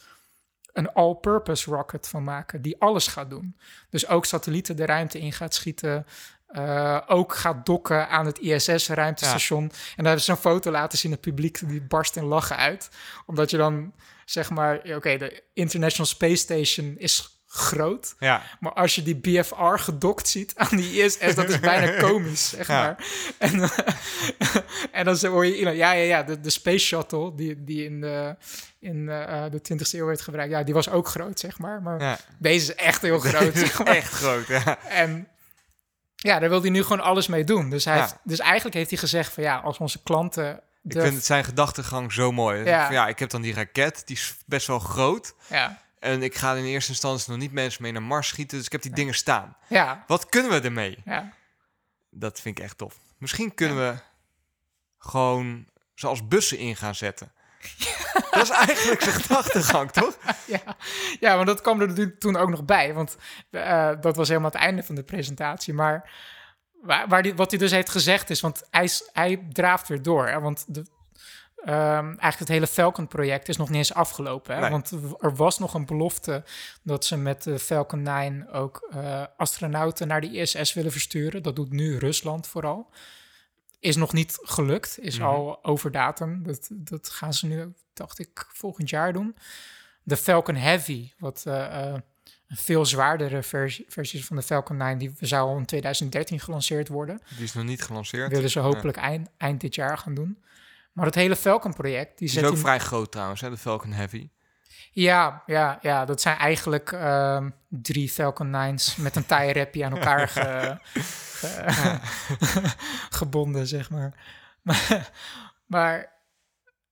[0.74, 3.58] een all-purpose rocket van maken die alles gaat doen.
[3.90, 6.06] Dus ook satellieten de ruimte in gaat schieten.
[6.48, 9.62] Eh, ook gaat dokken aan het ISS-ruimtestation.
[9.64, 11.12] En dan hebben ze een foto laten zien.
[11.12, 12.90] Het publiek die barst in lachen uit.
[13.26, 13.94] Omdat je dan,
[14.26, 14.82] zeg maar...
[14.96, 18.16] Oké, de International Space Station is groot.
[18.20, 18.42] Ja.
[18.60, 22.68] Maar als je die BFR gedokt ziet aan die ISS, dat is bijna komisch, zeg
[22.68, 22.82] Ja.
[22.82, 23.06] maar.
[23.38, 23.70] En,
[24.92, 28.02] en dan hoor je iemand, ja, ja, ja, de, de Space Shuttle, die, die in,
[28.02, 28.36] de,
[28.80, 31.82] in eh, de 20e eeuw werd gebruikt, ja, die was ook groot, zeg maar.
[31.82, 32.18] Maar Ja.
[32.40, 33.88] deze is echt heel groot, zeg maar.
[33.96, 34.78] Echt groot, ja.
[34.84, 35.28] En
[36.18, 37.70] ja, daar wil hij nu gewoon alles mee doen.
[37.70, 38.02] Dus, hij Ja.
[38.02, 40.62] heeft, dus eigenlijk heeft hij gezegd van, ja, als onze klanten...
[40.84, 42.64] Ik vind het zijn gedachtegang zo mooi.
[42.64, 42.86] Ja.
[42.86, 45.34] Van, ja, ik heb dan die raket, die is best wel groot.
[45.48, 48.66] ja, En ik ga in eerste instantie nog niet mensen mee naar Mars schieten, dus
[48.66, 49.58] ik heb die dingen staan.
[49.68, 50.98] ja, Wat kunnen we ermee?
[51.06, 51.34] ja.
[52.10, 52.96] Dat vind ik echt tof.
[53.18, 53.96] Misschien kunnen we
[54.98, 57.32] gewoon zoals bussen in gaan zetten.
[58.32, 60.18] Dat is eigenlijk zijn gedachtegang, toch?
[60.46, 60.76] Ja,
[61.20, 62.94] ja, maar dat kwam er toen ook nog bij.
[62.94, 63.18] Want
[63.50, 65.74] eh, dat was helemaal het einde van de presentatie.
[65.74, 66.12] Maar
[66.82, 68.42] waar, waar die, wat hij dus heeft gezegd is...
[68.42, 70.28] Want hij, hij draaft weer door.
[70.28, 70.86] Hè, want de,
[71.56, 74.56] ehm, eigenlijk het hele Falcon-project is nog niet eens afgelopen.
[74.56, 74.70] Hè, Nee.
[74.70, 76.44] Want er was nog een belofte
[76.84, 78.52] dat ze met de Falcon 9...
[78.52, 81.44] ook eh, astronauten naar de ISS willen versturen.
[81.44, 82.90] Dat doet nu Rusland vooral.
[83.88, 84.98] Is nog niet gelukt.
[85.00, 85.28] Is Mhm.
[85.28, 86.44] al over datum.
[86.44, 89.36] Dat, dat gaan ze nu, dacht ik, volgend jaar doen
[90.08, 91.94] de Falcon Heavy, wat eh, eh,
[92.48, 96.88] een veel zwaardere versie, versie van de Falcon 9, die zou al in 2013 gelanceerd
[96.88, 97.22] worden.
[97.36, 98.32] Die is nog niet gelanceerd.
[98.32, 100.44] willen ze hopelijk eind, eind dit jaar gaan doen.
[100.92, 104.30] Maar het hele Falcon-project, die Die is ook vrij groot trouwens, hè, de Falcon Heavy.
[104.92, 110.28] Ja, ja, ja, dat zijn eigenlijk ehm, drie Falcon 9's met een tie aan elkaar
[110.28, 110.78] ge-
[111.40, 112.00] ge-
[113.20, 114.14] gebonden, zeg maar.
[114.62, 115.10] maar.
[115.66, 116.14] Maar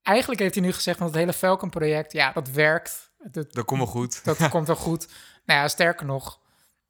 [0.02, 3.10] eigenlijk heeft hij nu gezegd van het hele Falcon-project, ja, dat werkt.
[3.18, 4.24] Dat, Dat komt wel goed.
[4.24, 5.08] dat komt wel goed.
[5.44, 6.40] Nou ja, sterker nog,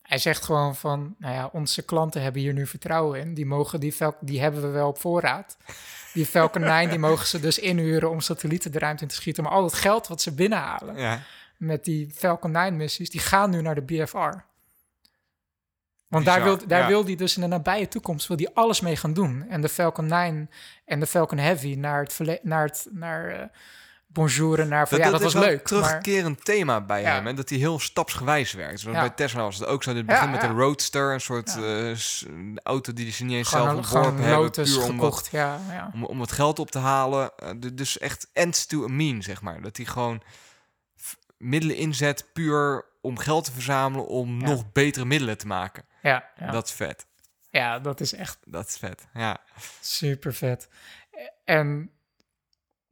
[0.07, 3.35] hij zegt gewoon van, nou ja, onze klanten hebben hier nu vertrouwen in.
[3.35, 5.57] Die mogen die die hebben we wel op voorraad.
[6.13, 9.43] Die Falcon 9, die mogen ze dus inhuren om satellieten de ruimte in te schieten.
[9.43, 11.23] Maar al dat geld wat ze binnenhalen Ja.
[11.57, 14.45] met die Falcon 9 missies, die gaan nu naar de BFR.
[16.09, 16.87] Want daar, wil, daar ja.
[16.87, 19.47] wil hij dus in de nabije toekomst wil die alles mee gaan doen.
[19.49, 20.51] En de Falcon 9
[20.85, 23.51] en de Falcon Heavy naar het, naar het naar,
[24.17, 25.71] bonjour naar van, ja, dat, is was een leuk.
[25.71, 27.15] Maar, terugkerend thema bij Ja.
[27.15, 27.27] hem.
[27.27, 28.81] En dat hij heel stapsgewijs werkt.
[28.81, 29.03] Zoals Ja.
[29.03, 29.91] bij Tesla was het ook zo.
[29.91, 31.89] Het Ja, begin met de Roadster, een soort eh,
[32.27, 34.51] een auto die ze niet eens gewoon, zelf een- ontworpen hebben.
[34.51, 35.91] Puur om gekocht, ja, ja.
[35.95, 37.31] om, om wat geld op te halen.
[37.37, 39.61] Eh, du- dus echt ends to a mean, zeg maar.
[39.63, 40.23] Dat hij gewoon
[41.39, 44.07] middelen inzet puur om geld te verzamelen...
[44.07, 45.85] om nog betere middelen te maken.
[46.03, 46.51] Ja, ja.
[46.51, 47.07] Dat is vet.
[47.51, 49.39] ja, dat is echt Dat is vet, ja.
[49.81, 50.69] super vet.
[51.45, 51.91] En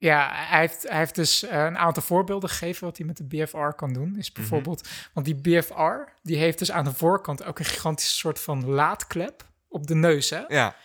[0.05, 3.25] ja, hij heeft, hij heeft dus eh, een aantal voorbeelden gegeven wat hij met de
[3.25, 4.17] BFR kan doen.
[4.19, 8.41] Is bijvoorbeeld, want die BFR, die heeft dus aan de voorkant ook een gigantische soort
[8.41, 10.43] van laadklep op de neus, hè?
[10.49, 10.77] Ja,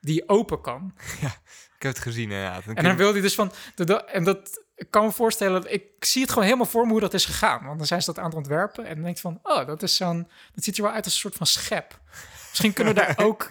[0.00, 0.94] Die open kan.
[1.76, 2.64] ik heb het gezien inderdaad.
[2.64, 5.10] Dan En dan je- wil hij dus van, de, de- en dat ik kan me
[5.12, 7.64] voorstellen, ik zie het gewoon helemaal voor me hoe dat is gegaan.
[7.64, 9.82] Want dan zijn ze dat aan het ontwerpen en dan denk je van, oh, dat
[9.82, 12.00] is zo'n, dat ziet er wel uit als een soort van schep.
[12.48, 13.50] Misschien kunnen we daar ook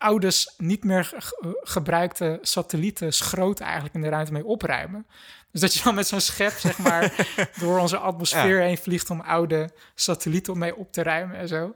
[0.00, 5.06] oude, s- niet meer ge- gebruikte satellieten, schroot eigenlijk in de ruimte mee opruimen.
[5.52, 7.12] Dus dat je dan met zo'n schep, zeg maar,
[7.60, 11.74] door onze atmosfeer heen vliegt om oude satellieten mee op te ruimen en zo.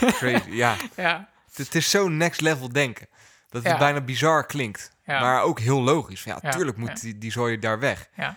[0.00, 0.76] Crazy, ja.
[0.96, 3.08] Ja, Het, het is zo next level denken.
[3.48, 3.78] Dat het Ja.
[3.78, 4.92] bijna bizar klinkt.
[5.04, 6.24] Maar ook heel logisch.
[6.24, 8.08] Ja, tuurlijk moet die, die zooi daar weg.
[8.14, 8.36] ja.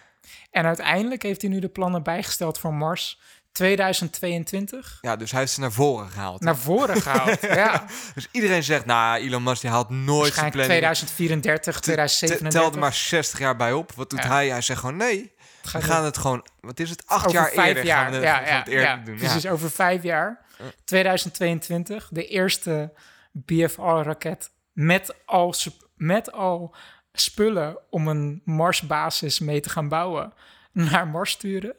[0.52, 3.20] En uiteindelijk heeft hij nu de plannen bijgesteld voor Mars
[3.58, 6.42] 2022 Ja, dus hij heeft ze naar voren gehaald.
[6.42, 7.42] naar voren gehaald.
[7.66, 10.80] ja, Dus iedereen zegt, nou, Elon Musk die haalt nooit zijn planning.
[10.80, 12.62] 2034, Te- 2037.
[12.62, 13.92] Tel er maar 60 jaar bij op.
[13.96, 14.28] Wat doet Ja.
[14.28, 14.50] hij?
[14.50, 15.32] Hij zegt gewoon, nee,
[15.72, 16.46] we gaan het gewoon...
[16.60, 17.04] Wat is het?
[17.06, 18.04] Acht over jaar vijf eerder jaar.
[18.04, 18.96] gaan we, ja, we ja, het eerder ja.
[18.98, 19.16] doen.
[19.18, 19.52] Precies, Ja.
[19.52, 20.46] over vijf jaar.
[20.86, 22.94] 2022, de eerste
[23.32, 25.54] BFR-raket met al,
[25.96, 26.76] met al
[27.14, 30.34] spullen om een Marsbasis mee te gaan bouwen
[30.72, 31.74] naar Mars sturen.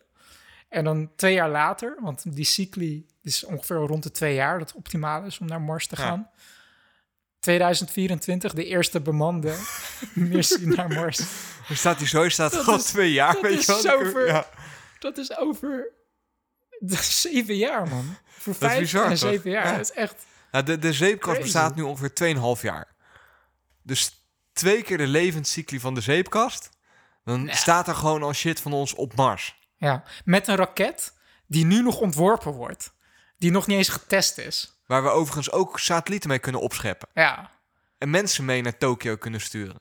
[0.68, 4.68] En dan twee jaar later, want die cycli is ongeveer rond de twee jaar dat
[4.68, 6.02] het optimaal is om naar Mars te Ja.
[6.06, 6.30] gaan.
[7.40, 9.54] 2024, de eerste bemande
[10.14, 11.16] missie naar Mars.
[11.68, 13.32] Dan staat die zo, staat Dat is- twee jaar.
[13.32, 13.80] dat weet is je wel?
[13.80, 14.26] zo ver.
[14.26, 14.46] Ja.
[14.98, 15.88] Dat is over
[17.22, 18.16] zeven jaar, man.
[18.24, 19.18] Voor is vijf bizar, en toch?
[19.18, 19.66] zeven jaar.
[19.66, 19.72] Ja.
[19.76, 20.24] Dat is echt...
[20.52, 22.94] Nou, de, de zeepkast bestaat nu ongeveer 2,5 jaar.
[23.82, 24.10] Dus
[24.52, 26.70] twee keer de levenscycli van de zeepkast.
[27.24, 29.57] Dan staat er gewoon al shit van ons op Mars.
[29.78, 31.12] Ja, met een raket
[31.46, 32.92] die nu nog ontworpen wordt.
[33.38, 34.80] Die nog niet eens getest is.
[34.86, 37.08] Waar we overigens ook satellieten mee kunnen opscheppen.
[37.14, 37.50] Ja.
[37.98, 39.76] En mensen mee naar Tokio kunnen sturen.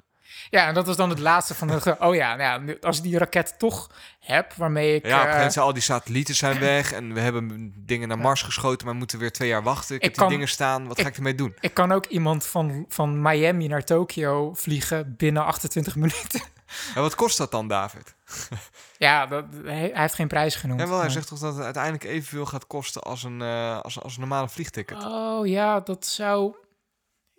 [0.49, 1.95] Ja, en dat was dan het laatste van de...
[1.99, 5.05] Oh ja, nou ja, als ik die raket toch heb, waarmee ik...
[5.05, 6.91] Ja, op een eh, al die satellieten zijn weg.
[6.91, 9.95] En we hebben dingen naar Mars geschoten, maar moeten weer twee jaar wachten.
[9.95, 10.87] Ik, Ik heb kan- die dingen staan.
[10.87, 11.55] Wat ga ik- ik ermee doen?
[11.59, 16.41] ik kan ook iemand van, van Miami naar Tokio vliegen binnen 28 minuten.
[16.95, 18.15] En wat kost dat dan, David?
[18.97, 20.79] Ja, dat, hij, heeft geen prijs genoemd.
[20.79, 23.79] Ja, wel, hij maar- zegt toch dat het uiteindelijk evenveel gaat kosten als een, eh,
[23.79, 25.03] als, als een normale vliegticket.
[25.03, 26.55] Oh ja, dat zou...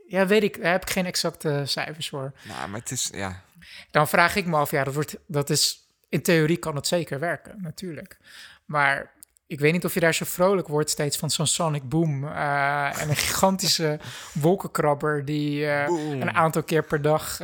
[0.06, 0.62] Ja, weet ik.
[0.62, 2.32] Daar heb ik geen exacte cijfers voor.
[2.42, 3.42] Nou, maar het is, ja...
[3.90, 5.88] Dan vraag ik me af, ja, dat, wordt, dat is...
[6.08, 8.18] In theorie kan het zeker werken, natuurlijk.
[8.64, 9.12] Maar
[9.46, 12.24] ik weet niet of je daar zo vrolijk wordt steeds van zo'n sonic boom.
[12.28, 14.00] eh, en een gigantische
[14.32, 15.86] wolkenkrabber die eh,
[16.20, 17.40] een aantal keer per dag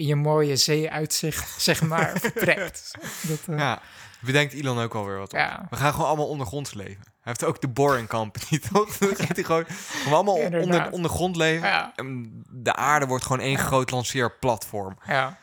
[0.00, 2.90] in je mooie zeeuitzicht, zeg maar, vertrekt.
[3.28, 3.80] Dat, eh, Ja,
[4.20, 5.38] bedenkt Elon ook alweer wat op.
[5.38, 5.66] Ja.
[5.70, 7.02] We gaan gewoon allemaal ondergronds leven.
[7.02, 8.96] Hij heeft ook de Boring Company, toch?
[8.98, 11.68] Dan gaat hij gewoon, gewoon allemaal onder, ondergrond leven.
[11.68, 11.92] Ja.
[11.96, 14.98] En de aarde wordt gewoon één groot lanceerplatform.
[15.06, 15.38] Ja.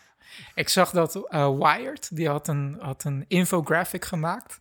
[0.55, 4.58] Ik zag dat eh, Wired, die had een, had een infographic gemaakt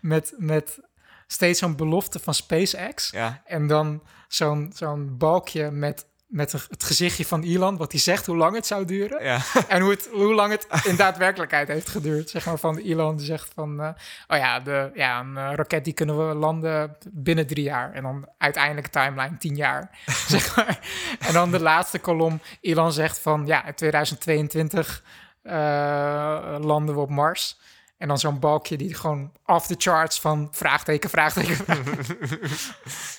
[0.00, 0.78] met, met
[1.26, 3.10] steeds zo'n belofte van SpaceX.
[3.10, 3.42] Ja.
[3.44, 8.36] En dan zo'n zo'n balkje met, met het gezichtje van Elon, wat hij zegt hoe
[8.36, 9.24] lang het zou duren.
[9.24, 9.40] Ja.
[9.68, 12.30] En hoe, het, hoe lang het in daadwerkelijkheid heeft geduurd.
[12.30, 13.80] Zeg maar van Elon die zegt van...
[13.80, 13.88] eh,
[14.28, 17.92] oh ja, de, ja, een eh, raket die kunnen we landen binnen drie jaar.
[17.92, 19.90] En dan uiteindelijke timeline tien jaar.
[20.28, 20.78] zeg maar.
[21.18, 22.40] En dan de laatste kolom.
[22.60, 23.46] Elon zegt van...
[23.46, 25.02] Ja, in 2022
[25.42, 27.58] eh, landen we op Mars.
[28.02, 31.64] En dan zo'n balkje die gewoon off the charts van vraagteken, vraagteken.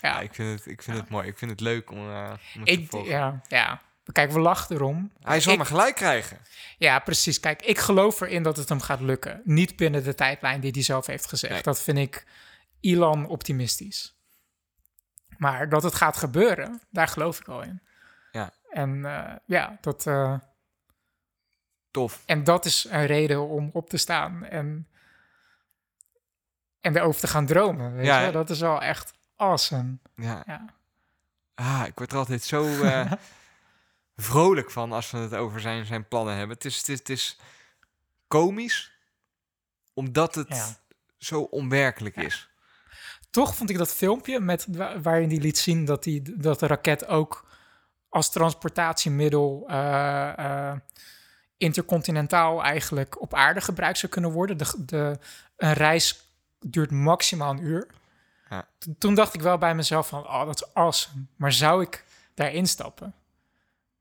[0.02, 1.28] Ja, ja, ik vind het, ik vind het mooi.
[1.28, 3.82] Ik vind het leuk om, eh, om het te ik, ja, ja.
[4.12, 5.12] Kijk, we lachen erom.
[5.22, 6.38] Hij zal Ik- maar gelijk krijgen.
[6.78, 7.40] Ja, precies.
[7.40, 9.42] Kijk, ik geloof erin dat het hem gaat lukken.
[9.44, 11.54] Niet binnen de tijdlijn die hij zelf heeft gezegd.
[11.54, 11.62] Nee.
[11.64, 12.26] Dat vind ik
[12.80, 14.16] Elon optimistisch.
[15.38, 17.82] Maar dat het gaat gebeuren, daar geloof ik al in.
[18.32, 18.52] Ja.
[18.70, 20.34] En eh, ja, dat, eh,
[21.94, 22.24] Tof.
[22.26, 24.88] en dat is een reden om op te staan en,
[26.82, 27.94] en erover te gaan dromen.
[27.96, 28.32] Weet Ja, je?
[28.32, 29.98] Dat is wel echt awesome.
[30.16, 30.44] Ja.
[30.46, 30.66] Ja.
[31.56, 33.12] Ah, ik word er altijd zo eh,
[34.16, 36.56] vrolijk van als we het over zijn, zijn plannen hebben.
[36.56, 37.39] Het is, het is, het is
[38.28, 38.91] komisch,
[39.94, 40.68] omdat het Ja.
[41.18, 42.50] zo onwerkelijk is.
[43.30, 46.68] Toch vond ik dat filmpje met, wa- waarin hij liet zien dat, die, dat de
[46.68, 47.46] raket ook
[48.10, 50.78] als transportatiemiddel eh, eh,
[51.58, 54.58] intercontinentaal eigenlijk op aarde gebruikt zou kunnen worden.
[54.58, 55.20] De, de,
[55.58, 56.28] een reis
[56.60, 57.88] duurt maximaal een uur.
[58.49, 58.68] Ja.
[58.97, 61.26] Toen- dacht ik wel bij mezelf van, oh, dat is awesome.
[61.36, 63.14] Maar zou ik daarin stappen?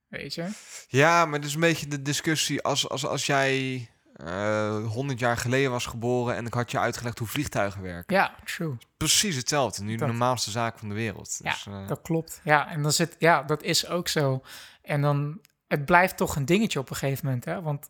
[0.09, 0.49] Weet je?
[0.89, 3.87] Ja, maar het is een beetje de discussie als, als, als jij
[4.17, 8.17] eh 100 jaar geleden was geboren en ik had je uitgelegd hoe vliegtuigen werken.
[8.17, 8.77] Ja, true.
[8.97, 9.83] Precies hetzelfde.
[9.83, 11.39] Nu de Dat- normaalste zaak van de wereld.
[11.43, 12.41] Ja, Dus, eh, dat klopt.
[12.45, 14.43] Ja, en dan zit, ja, dat is ook zo.
[14.83, 15.41] En dan,
[15.73, 17.63] het blijft toch een dingetje op een gegeven moment, hè?
[17.63, 17.89] Want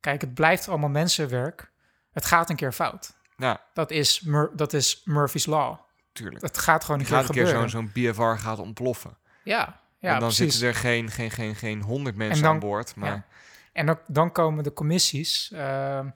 [0.00, 1.70] kijk, het blijft allemaal mensenwerk.
[2.12, 3.14] Het gaat een keer fout.
[3.36, 5.78] ja, Dat is, Mur- dat is Murphy's Law.
[6.12, 6.42] tuurlijk.
[6.44, 7.70] Het gaat gewoon een gaat keer een keer gebeuren.
[7.70, 9.16] zo'n zo'n BFR gaat ontploffen.
[9.42, 10.52] Ja, ja en dan precies.
[10.58, 12.96] zitten er geen, geen, geen, geen honderd mensen dan- aan boord.
[12.96, 13.24] Maar ja.
[13.72, 15.50] En dan, dan komen de commissies.
[15.52, 16.08] ehm,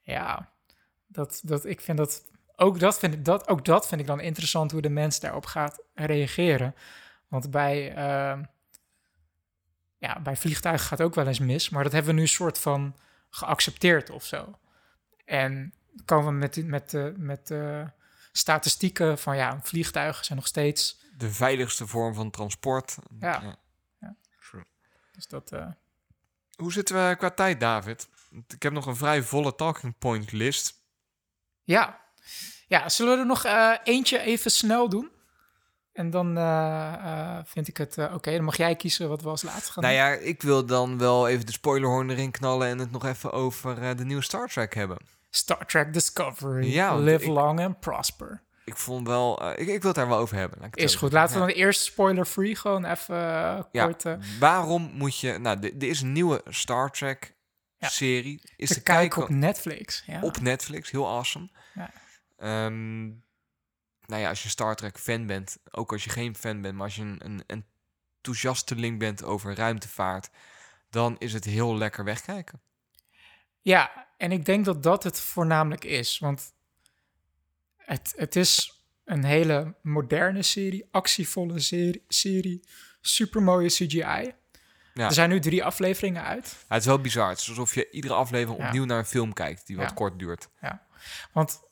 [0.00, 0.48] ja,
[1.06, 2.22] dat, dat, ik vind dat
[2.56, 3.48] ook, dat vind ik, dat.
[3.48, 6.74] ook dat vind ik dan interessant hoe de mens daarop gaat reageren.
[7.28, 8.42] Want bij, ehm,
[9.98, 12.96] ja, bij vliegtuigen gaat ook wel eens mis, maar dat hebben we nu soort van
[13.30, 14.58] geaccepteerd of zo.
[15.24, 15.74] En
[16.04, 17.90] komen we met, met, de, met de
[18.32, 21.00] statistieken van ja, vliegtuigen zijn nog steeds.
[21.18, 22.96] de veiligste vorm van transport.
[23.20, 23.58] Ja.
[24.00, 24.14] Ja.
[24.50, 24.64] True.
[25.12, 25.52] Dus dat.
[25.52, 25.66] eh,
[26.56, 28.08] Hoe zitten we qua tijd, David?
[28.48, 30.74] Ik heb nog een vrij volle talking point list.
[31.64, 32.00] Ja.
[32.66, 35.10] Ja, zullen we er nog eh, eentje even snel doen?
[35.98, 38.30] En dan eh, eh, vind ik het eh, oké.
[38.32, 40.04] Dan mag jij kiezen wat we als laatste gaan Nou doen.
[40.04, 43.96] ja, ik wil dan wel even de spoilerhorn erin knallen en het nog even over
[43.96, 44.96] de nieuwe Star Trek hebben.
[45.30, 46.72] Star Trek Discovery.
[46.72, 48.42] Ja, Live ik- long and prosper.
[48.64, 50.70] Ik vond wel, ik, ik wil het daar wel over hebben.
[50.72, 51.12] Is goed.
[51.12, 53.16] Laten we dan eerst spoiler-free gewoon even
[53.72, 53.84] Ja.
[53.84, 54.04] kort
[54.40, 55.38] Waarom moet je...
[55.38, 57.34] Nou, er is een nieuwe Star Trek
[57.78, 58.42] serie.
[58.56, 60.02] Is te te kijken op Netflix.
[60.06, 60.20] Ja.
[60.20, 60.90] op Netflix.
[60.90, 61.48] Heel awesome.
[61.74, 61.90] Ja.
[62.38, 63.10] Ehm,
[64.08, 66.84] nou ja, als je Star Trek fan bent, ook als je geen fan bent, maar
[66.84, 67.64] als je een, een
[68.16, 70.30] enthousiasteling bent over ruimtevaart,
[70.90, 72.60] dan is het heel lekker wegkijken.
[73.60, 76.18] Ja, en ik denk dat dat het voornamelijk is.
[76.18, 76.52] Want
[77.76, 82.64] het, het is een hele moderne serie, actievolle serie, serie
[83.00, 84.00] supermooie CGI.
[84.94, 85.04] Ja.
[85.06, 86.46] Er zijn nu drie afleveringen uit.
[86.58, 87.28] Ja, het is wel bizar.
[87.28, 88.66] Het is alsof je iedere aflevering Ja.
[88.66, 89.94] opnieuw naar een film kijkt die wat Ja.
[89.94, 90.48] kort duurt.
[91.32, 91.62] Want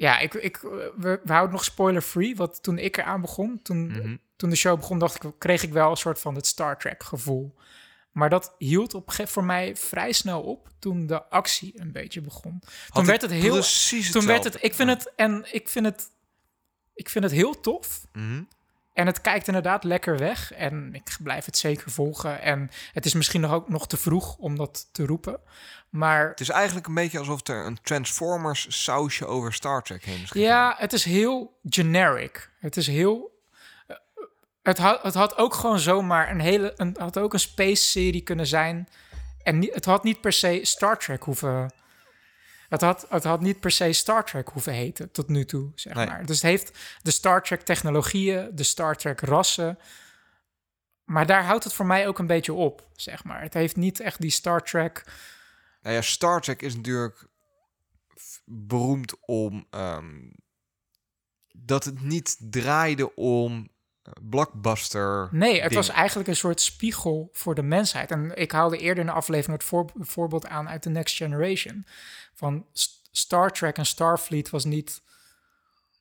[0.00, 2.36] ja, ik, ik, we, we houden nog spoiler-free.
[2.36, 4.16] Want toen ik eraan begon, toen, Mhm.
[4.36, 7.02] toen de show begon, dacht ik, kreeg ik wel een soort van het Star Trek
[7.02, 7.54] gevoel.
[8.10, 12.62] Maar dat hield op, voor mij vrij snel op toen de actie een beetje begon.
[12.92, 13.52] Toen werd het heel.
[13.52, 14.62] Precies Toen werd het.
[14.62, 15.12] Ik vind het.
[15.16, 16.10] En ik vind het.
[16.94, 18.06] Ik vind het heel tof.
[18.12, 18.42] Mhm.
[18.92, 20.52] En het kijkt inderdaad lekker weg.
[20.52, 22.40] En ik blijf het zeker volgen.
[22.40, 25.40] En het is misschien nog ook nog te vroeg om dat te roepen.
[25.90, 30.22] Maar Het is eigenlijk een beetje alsof er een Transformers sausje over Star Trek heen
[30.22, 32.50] is ja, het is heel generic.
[32.58, 33.42] Het is heel.
[33.86, 33.96] eh,
[34.62, 36.72] Het had, het had ook gewoon zomaar een hele.
[36.76, 38.88] Een, had ook een space-serie kunnen zijn.
[39.42, 41.72] En niet, het had niet per se Star Trek hoeven.
[42.70, 45.94] Het had, het had niet per se Star Trek hoeven heten tot nu toe, zeg
[45.94, 46.06] Nee.
[46.06, 46.26] maar.
[46.26, 49.78] Dus het heeft de Star Trek technologieën, de Star Trek rassen.
[51.04, 53.42] Maar daar houdt het voor mij ook een beetje op, zeg maar.
[53.42, 55.04] Het heeft niet echt die Star Trek.
[55.82, 57.28] Nou ja, Star Trek is natuurlijk
[58.44, 60.30] beroemd om ehm,
[61.52, 63.68] dat het niet draaide om
[64.22, 65.28] blockbuster.
[65.32, 68.10] Nee, het was eigenlijk een soort spiegel voor de mensheid.
[68.10, 71.86] En ik haalde eerder in de aflevering het voor- voorbeeld aan uit The Next Generation.
[72.34, 72.66] Van
[73.12, 75.02] Star Trek en Starfleet was niet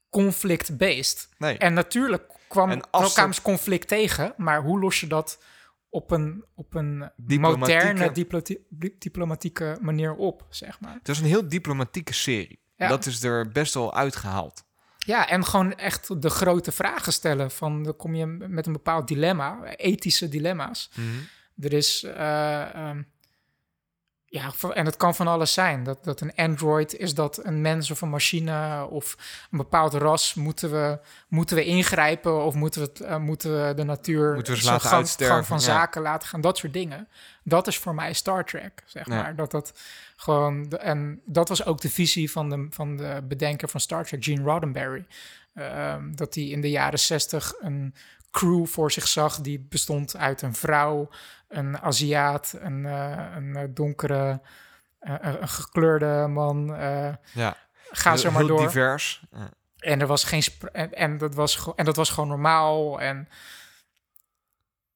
[0.09, 1.29] conflict-based.
[1.37, 1.57] Nee.
[1.57, 5.43] En natuurlijk kwam En als elkaar dat- conflict tegen, maar hoe los je dat
[5.89, 8.57] op een, op een Diplomatieke- moderne diploti-
[8.99, 10.93] diplomatieke manier op, zeg maar.
[10.93, 12.59] Het was een heel diplomatieke serie.
[12.75, 12.87] Ja.
[12.87, 14.63] Dat is er best wel uitgehaald.
[15.05, 17.51] Ja, en gewoon echt de grote vragen stellen.
[17.51, 20.91] Van dan kom je met een bepaald dilemma, ethische dilemma's.
[21.59, 22.03] Er is.
[22.03, 23.01] eh, ehm,
[24.29, 25.83] ja, en het kan van alles zijn.
[25.83, 29.17] Dat, dat een android, is dat een mens of een machine of
[29.51, 30.33] een bepaald ras?
[30.33, 34.53] Moeten we, moeten we ingrijpen of moeten we, het, eh, moeten we de natuur Moeten
[34.55, 35.63] we laten gang, van ja.
[35.63, 36.41] zaken laten gaan?
[36.41, 37.07] Dat soort dingen.
[37.43, 39.15] Dat is voor mij Star Trek, zeg Ja.
[39.15, 39.35] maar.
[39.35, 39.73] Dat dat
[40.15, 40.69] gewoon...
[40.69, 44.23] de- en dat was ook de visie van de, van de bedenker van Star Trek,
[44.23, 45.05] Gene Roddenberry.
[45.53, 47.93] Ehm, dat hij in de jaren zestig een
[48.31, 51.09] crew voor zich zag die bestond uit een vrouw,
[51.49, 54.41] een Aziat, een, eh, een eh, donkere,
[54.99, 56.65] eh, een gekleurde man.
[57.33, 57.57] Ja.
[57.91, 58.59] ga Heel- zo maar door.
[58.59, 59.23] divers.
[59.31, 59.49] Ja.
[59.77, 63.29] En er was geen en, en dat was en dat was gewoon normaal en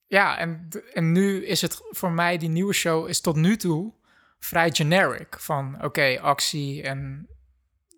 [0.07, 3.93] ja en, en nu is het voor mij die nieuwe show is tot nu toe
[4.39, 7.27] vrij generic van oké actie en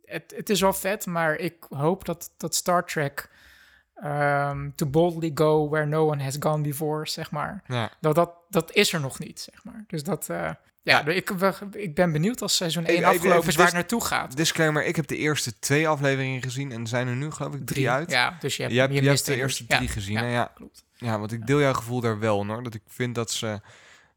[0.03, 3.29] het, het is wel vet maar ik hoop dat dat Star Trek
[3.95, 7.89] ehm, to boldly go where no one has gone before zeg maar Ja.
[8.01, 10.49] dat dat dat is er nog niet zeg maar dus dat eh,
[10.81, 11.29] ja, ik,
[11.71, 14.35] ik ben benieuwd als seizoen 1 Even- even- afgelopen is waar het naartoe gaat.
[14.37, 17.65] Disclaimer, ik heb de eerste twee afleveringen gezien en er zijn er nu geloof ik
[17.65, 18.09] drie, uit.
[18.11, 20.13] Ja, dus je hebt, je hebt, je je hebt de eerste Ja, drie gezien.
[20.15, 20.25] ja?
[20.25, 20.85] Ja, klopt.
[20.93, 22.63] ja, want ik deel jouw gevoel daar wel hoor.
[22.63, 23.59] Dat ik vind dat ze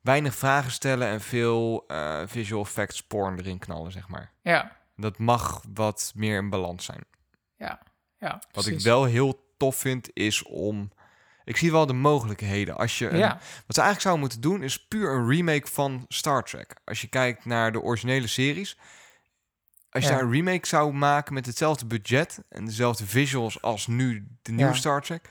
[0.00, 4.32] weinig vragen stellen en veel eh, visual effects porn erin knallen, zeg maar.
[4.42, 7.04] Ja, Dat mag wat meer in balans zijn.
[7.56, 7.78] ja,
[8.18, 8.42] ja.
[8.52, 10.90] Wat ik wel heel tof vind, is om...
[11.44, 12.76] Ik zie wel de mogelijkheden.
[12.76, 13.28] Als je een- Ja,
[13.66, 16.74] Wat ze eigenlijk zouden moeten doen, is puur een remake van Star Trek.
[16.84, 18.78] Als je kijkt naar de originele series.
[19.90, 20.16] Als je Ja.
[20.16, 24.70] daar een remake zou maken met hetzelfde budget en dezelfde visuals als nu de nieuwe
[24.72, 24.76] Ja.
[24.78, 25.28] Star Trek.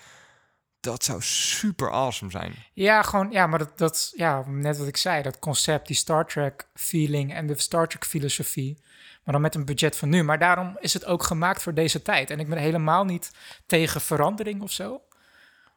[0.88, 2.56] Dat zou super awesome zijn.
[2.74, 6.26] ja, gewoon, ja, maar dat, dat, ja, net wat ik zei, dat concept, die Star
[6.26, 8.78] Trek feeling en de Star Trek filosofie,
[9.24, 10.24] maar dan met een budget van nu.
[10.24, 12.30] Maar daarom is het ook gemaakt voor deze tijd.
[12.30, 13.32] En ik ben helemaal niet
[13.66, 15.02] tegen verandering of zo.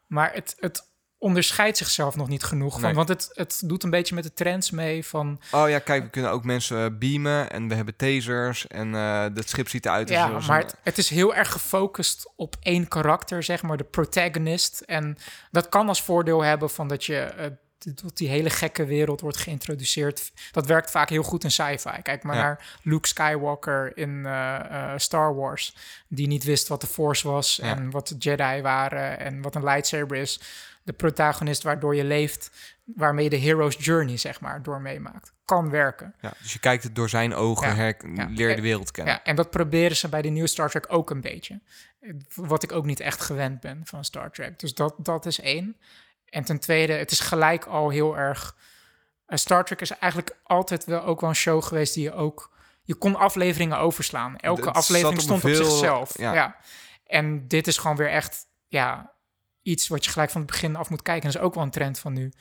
[0.06, 0.89] Maar het, het
[1.20, 2.72] onderscheidt zichzelf nog niet genoeg.
[2.72, 2.94] Van, Nee.
[2.94, 6.10] Want het, het doet een beetje met de trends mee van Oh ja, kijk, we
[6.10, 10.08] kunnen ook mensen eh, beamen en we hebben tasers en eh dat schip ziet eruit.
[10.08, 13.84] Ja, maar een- het, het is heel erg gefocust op één karakter, zeg maar, de
[13.84, 14.80] protagonist.
[14.80, 15.18] En
[15.50, 17.46] dat kan als voordeel hebben van dat je eh,
[18.02, 20.32] dat die hele gekke wereld wordt geïntroduceerd.
[20.52, 22.02] Dat werkt vaak heel goed in sci-fi.
[22.02, 22.42] Kijk maar Ja.
[22.42, 25.76] naar Luke Skywalker in eh, eh, Star Wars,
[26.08, 27.76] die niet wist wat de Force was Ja.
[27.76, 30.40] en wat de Jedi waren en wat een lightsaber is.
[30.90, 32.50] De protagonist waardoor je leeft,
[32.84, 35.32] waarmee je de hero's journey, zeg maar, door meemaakt.
[35.44, 36.14] Kan werken.
[36.20, 38.26] ja, dus je kijkt het door zijn ogen, Ja, her- ja.
[38.30, 39.14] leer de wereld kennen.
[39.14, 41.60] Ja, en dat proberen ze bij de nieuwe Star Trek ook een beetje.
[42.34, 44.58] Wat ik ook niet echt gewend ben van Star Trek.
[44.58, 45.76] Dus dat, dat is één.
[46.24, 48.56] En ten tweede, het is gelijk al heel erg...
[49.26, 52.50] eh, Star Trek is eigenlijk altijd wel ook wel een show geweest die je ook...
[52.82, 54.36] Je kon afleveringen overslaan.
[54.36, 56.18] Elke aflevering op stond op zichzelf.
[56.18, 56.56] Ja.
[57.06, 59.12] En dit is gewoon weer echt ja,
[59.70, 61.22] iets wat je gelijk van het begin af moet kijken.
[61.24, 62.32] En dat is ook wel een trend van nu.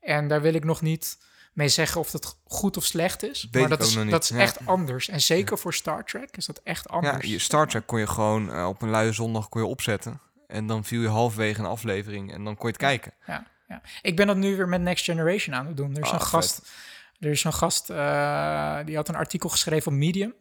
[0.00, 1.18] En daar wil ik nog niet
[1.52, 3.48] mee zeggen of dat goed of slecht is.
[3.50, 4.38] Weet maar dat is, dat is ja.
[4.38, 5.08] echt anders.
[5.08, 7.26] En zeker voor Star Trek is dat echt Ja, anders.
[7.30, 10.20] je Star Trek kon je gewoon eh, op een luie zondag kon je opzetten.
[10.46, 13.12] En dan viel je halverwege een aflevering en dan kon je het kijken.
[13.26, 13.82] Ja, ja.
[14.02, 15.96] Ik ben dat nu weer met Next Generation aan het doen.
[15.96, 16.28] Er is Ah, een vet.
[16.28, 16.70] gast,
[17.18, 20.34] er is een gast eh, die had een artikel geschreven op Medium.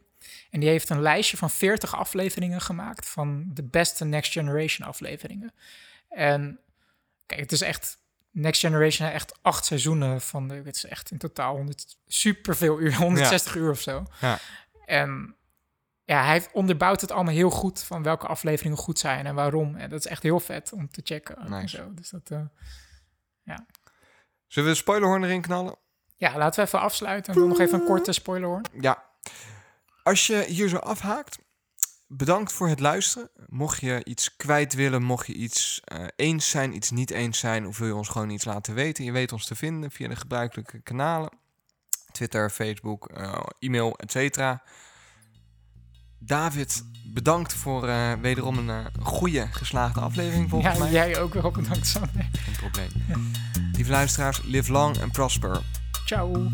[0.50, 5.54] En die heeft een lijstje van 40 afleveringen gemaakt van de beste Next Generation afleveringen.
[6.14, 6.60] En
[7.26, 7.98] kijk, het is echt
[8.32, 12.96] Next Generation echt acht seizoenen van de, het is echt in totaal 100, superveel uur,
[13.06, 14.06] 160 uur of zo.
[14.22, 14.40] Ja.
[14.86, 15.36] En
[16.04, 19.76] ja, hij onderbouwt het allemaal heel goed van welke afleveringen goed zijn en waarom.
[19.76, 21.38] En dat is echt heel vet om te checken.
[21.38, 21.94] En zo.
[21.94, 22.42] Dus dat, eh,
[24.54, 25.76] Zullen we de spoilerhorn erin knallen?
[26.16, 27.34] ja, laten we even afsluiten.
[27.34, 28.62] En dan nog even een korte spoiler hoor.
[28.80, 29.04] Ja.
[30.04, 31.40] Als je hier zo afhaakt,
[32.18, 33.30] bedankt voor het luisteren.
[33.48, 37.68] Mocht je iets kwijt willen, mocht je iets eh, eens zijn, iets niet eens zijn,
[37.68, 40.16] of wil je ons gewoon iets laten weten, je weet ons te vinden via de
[40.16, 41.30] gebruikelijke kanalen.
[42.12, 44.40] Twitter, Facebook, eh, e-mail, etc.
[46.20, 50.92] David, bedankt voor eh, wederom een goede geslaagde aflevering volgens Ja, mij.
[50.92, 52.30] jij ook wel bedankt, Sander.
[52.32, 52.90] Geen probleem.
[53.72, 55.62] Lieve luisteraars, live long and prosper.
[56.06, 56.50] Ciao.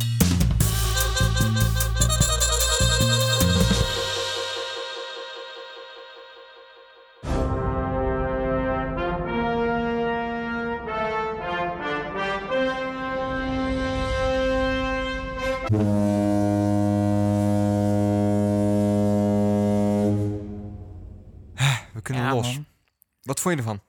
[23.49, 23.81] Vond je ervan?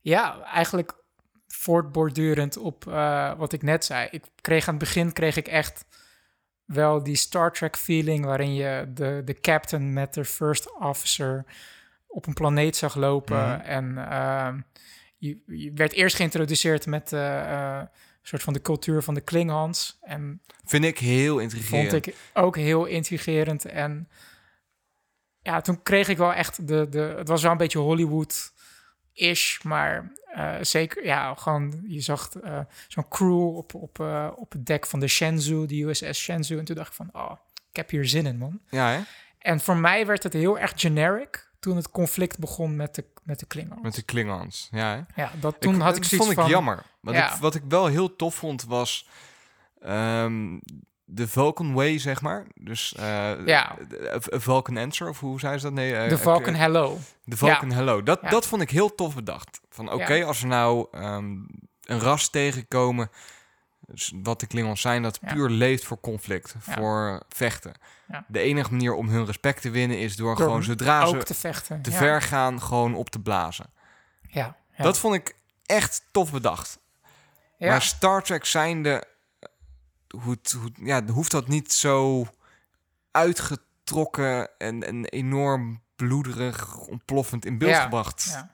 [0.00, 0.92] Ja, eigenlijk
[1.48, 4.08] voortbordurend op eh, wat ik net zei.
[4.10, 5.84] Ik kreeg aan het begin kreeg ik echt
[6.64, 11.44] wel die Star Trek feeling waarin je de, de captain met de first officer
[12.06, 13.48] op een planeet zag lopen.
[13.48, 13.60] Mhm.
[13.60, 14.60] En ehm,
[15.16, 17.88] je, je werd eerst geïntroduceerd met een
[18.22, 19.98] soort van de cultuur van de Klingons.
[20.02, 21.90] En Vind ik heel intrigerend.
[21.90, 23.64] vond ik ook heel intrigerend.
[23.64, 24.08] En
[25.42, 26.88] ja, toen kreeg ik wel echt de...
[26.88, 31.04] de het was wel een beetje Hollywood-ish, maar eh, zeker...
[31.04, 35.08] Ja, gewoon, je zag eh, zo'n crew op, op, eh, op het dek van de
[35.08, 36.60] Shenzhou, de USS Shenzhou.
[36.60, 37.32] En toen dacht ik van, oh,
[37.70, 38.60] ik heb hier zin in, man.
[38.68, 39.00] Ja, hè?
[39.38, 43.38] En voor mij werd het heel erg generic toen het conflict begon met de, met
[43.38, 43.82] de Klingons.
[43.82, 44.68] Met de Klingons.
[44.70, 45.22] Ja, hè?
[45.22, 46.48] Ja, dat, toen had ik zoiets vond ik van...
[46.50, 46.82] jammer.
[47.00, 47.34] Wat, Ja.
[47.34, 49.08] ik, wat ik wel heel tof vond was
[49.80, 50.58] ehm,
[51.04, 52.46] de Vulcan Way, zeg maar.
[52.54, 53.76] Dus eh Ja.
[54.08, 55.72] een Vulcan Answer, of hoe zei ze dat?
[55.72, 56.98] Nee, eh, De eh, Vulcan Hello.
[57.24, 58.02] De Vulcan Hello.
[58.02, 58.28] Dat, Ja.
[58.30, 59.60] dat vond ik heel tof bedacht.
[59.70, 61.32] Van oké, als we nou ehm,
[61.84, 63.10] een ras tegenkomen,
[63.86, 67.72] dus wat de Klingons zijn, dat puur leeft voor conflict, voor vechten.
[68.28, 71.22] De enige manier om hun respect te winnen is door, Door gewoon zodra Ook ze
[71.22, 71.82] te vechten.
[71.82, 73.66] te ver gaan, gewoon op te blazen.
[74.28, 74.56] Ja.
[74.76, 75.34] Dat vond ik
[75.66, 76.78] echt tof bedacht.
[77.56, 77.68] ja.
[77.68, 79.00] Maar Star Trek zijnde, eh,
[80.22, 82.26] hoe, het- hoe, ja, hoeft dat niet zo
[83.10, 88.24] uitgetrokken en, en enorm bloederig, ontploffend in beeld Ja, gebracht.
[88.30, 88.50] Ja,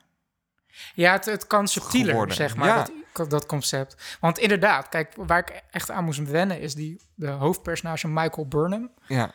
[0.93, 2.35] ja het, het kan subtieler, Geworden.
[2.35, 2.87] zeg maar, Ja.
[3.13, 4.17] dat, dat concept.
[4.19, 6.59] Want inderdaad, kijk, waar ik echt aan moest wennen...
[6.61, 8.91] is die, de hoofdpersonage Michael Burnham.
[9.07, 9.25] Ja.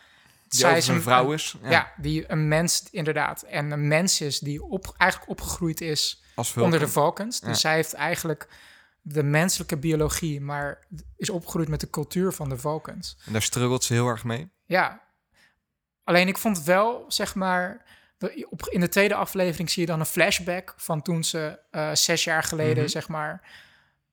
[0.48, 1.56] Die Zij overigens een vrouw is.
[1.62, 1.92] Ja, Ja.
[1.96, 3.42] die een mens, inderdaad.
[3.42, 6.22] En een mens is die op, eigenlijk opgegroeid is
[6.56, 7.40] onder de Vulcans.
[7.40, 8.48] Dus zij heeft eigenlijk
[9.06, 10.40] de menselijke biologie...
[10.40, 10.86] maar
[11.16, 13.16] is opgegroeid met de cultuur van de Vulcans.
[13.26, 14.50] En daar struggelt ze heel erg mee.
[14.64, 15.02] Ja.
[16.04, 17.84] Alleen ik vond wel, zeg maar...
[18.70, 22.42] in de tweede aflevering zie je dan een flashback van toen ze eh, zes jaar
[22.42, 22.88] geleden, Mhm.
[22.92, 23.48] zeg maar.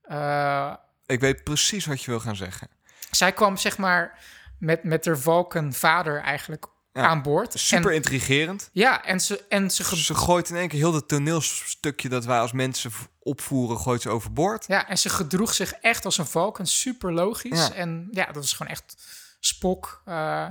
[0.02, 0.74] eh,
[1.06, 2.68] Ik weet precies wat je wil gaan zeggen.
[3.10, 4.18] zij kwam, zeg maar,
[4.58, 7.02] met, met haar Vulcan vader eigenlijk Ja.
[7.06, 7.52] aan boord.
[7.58, 8.68] Super En, intrigerend.
[8.72, 12.24] ja, en ze, en ze, ge- Ze gooit in één keer heel dat toneelstukje dat
[12.24, 14.64] wij als mensen opvoeren, gooit ze overboord.
[14.66, 17.66] ja, en ze gedroeg zich echt als een Vulcan, super logisch.
[17.66, 17.72] Ja.
[17.74, 18.96] En ja, dat is gewoon echt
[19.40, 20.02] Spok.
[20.04, 20.46] eh,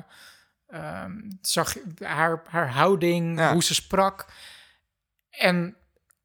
[0.68, 1.12] ehm,
[1.42, 3.54] zag haar, haar houding, Ja.
[3.54, 4.26] hoe ze sprak.
[5.30, 5.76] En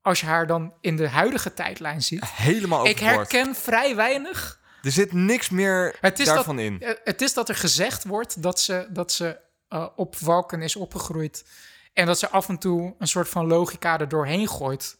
[0.02, 2.24] als je haar dan in de huidige tijdlijn ziet...
[2.30, 3.32] Helemaal Ik overboord.
[3.32, 4.60] herken vrij weinig.
[4.82, 6.80] Er zit niks meer Het is daarvan dat, in.
[6.82, 9.36] eh, Het is dat er gezegd wordt dat ze, dat ze
[9.68, 11.44] eh, op Valken is opgegroeid.
[11.92, 14.98] En dat ze af en toe een soort van logica er doorheen gooit.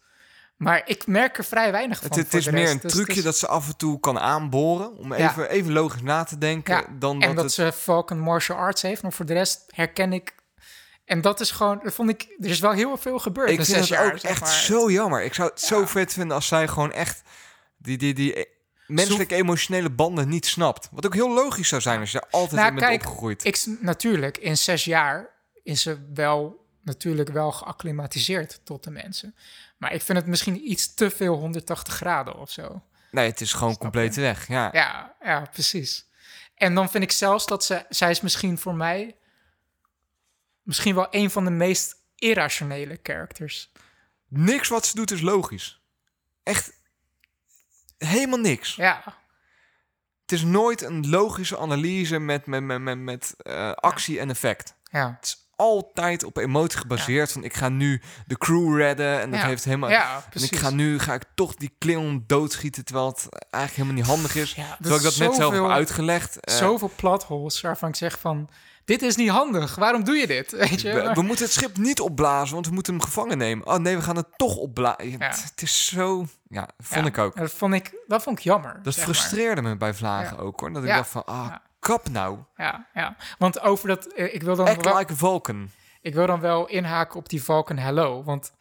[0.57, 2.07] Maar ik merk er vrij weinig van.
[2.09, 4.01] Het, het voor is meer een Dus trucje het is- dat ze af en toe
[4.01, 4.97] kan aanboren.
[4.97, 5.31] Om Ja.
[5.31, 6.75] even, even logisch na te denken.
[6.77, 9.03] Ja, dan en dat, dat het, ze Falcon martial arts heeft.
[9.03, 10.35] Maar voor de rest herken ik...
[11.05, 11.81] En dat is gewoon...
[11.83, 12.23] Dat vond ik...
[12.39, 14.13] Er is wel heel veel gebeurd ik in vind het jaar.
[14.13, 15.23] ook zeg echt zo jammer.
[15.23, 17.23] Ik zou het zo vet vinden als zij gewoon echt
[17.79, 18.47] die, die, die
[18.87, 20.89] menselijke emotionele banden niet snapt.
[20.93, 23.45] Wat ook heel logisch zou zijn als je altijd Nou, in bent kijk, opgegroeid.
[23.45, 25.31] Ik, natuurlijk, in zes jaar
[25.63, 29.35] is ze wel natuurlijk wel geacclimatiseerd tot de mensen.
[29.77, 32.83] Maar ik vind het misschien iets te veel 180 graden of zo.
[33.11, 34.21] nee, het is gewoon Snap compleet je?
[34.21, 34.49] weg.
[34.49, 34.69] Ja.
[34.73, 36.07] Ja, ja, precies.
[36.55, 39.17] En dan vind ik zelfs dat ze, zij is misschien voor mij
[40.63, 43.73] misschien wel een van de meest irrationele characters.
[44.29, 45.81] Niks wat ze doet is logisch.
[46.43, 46.73] Echt
[47.99, 48.75] helemaal niks.
[48.75, 49.03] Ja,
[50.23, 54.75] Het is nooit een logische analyse met, met, met, met, met eh, actie en effect.
[54.83, 57.33] ja, Het is altijd op emotie gebaseerd.
[57.33, 59.21] Van ik ga nu de crew redden.
[59.21, 59.47] En dat Ja.
[59.47, 59.91] heeft helemaal...
[59.91, 62.85] Ja, en ik ga nu ga ik toch die Klingon doodschieten...
[62.85, 64.55] terwijl het eigenlijk helemaal niet handig is.
[64.55, 66.41] Ja, terwijl ik dat net zelf heb uitgelegd.
[66.41, 68.49] Eh, Zoveel plotholes waarvan ik zeg van...
[68.87, 69.75] Dit is niet handig.
[69.75, 70.51] Waarom doe je dit?
[70.57, 70.93] Weet je?
[70.93, 73.67] we, we moeten het schip niet opblazen, want we moeten hem gevangen nemen.
[73.67, 75.11] Oh nee, we gaan het toch opblazen.
[75.11, 75.17] Ja.
[75.19, 76.27] Het, het is zo...
[76.49, 77.37] Ja, vond Ja, ik ook.
[77.37, 78.81] Dat vond ik, dat vond ik jammer.
[78.83, 79.05] Dat maar.
[79.05, 80.43] frustreerde me bij Vlagen Ja.
[80.43, 80.73] ook hoor.
[80.73, 82.39] Dat ik dacht van, ah, kap nou.
[82.57, 83.17] Ja, ja.
[83.39, 84.07] Want over dat...
[84.07, 85.71] eh, Ik wil dan Act wel, like Vulcan.
[86.01, 88.23] ik wil dan wel inhaken op die Vulcan Hello.
[88.25, 88.53] Want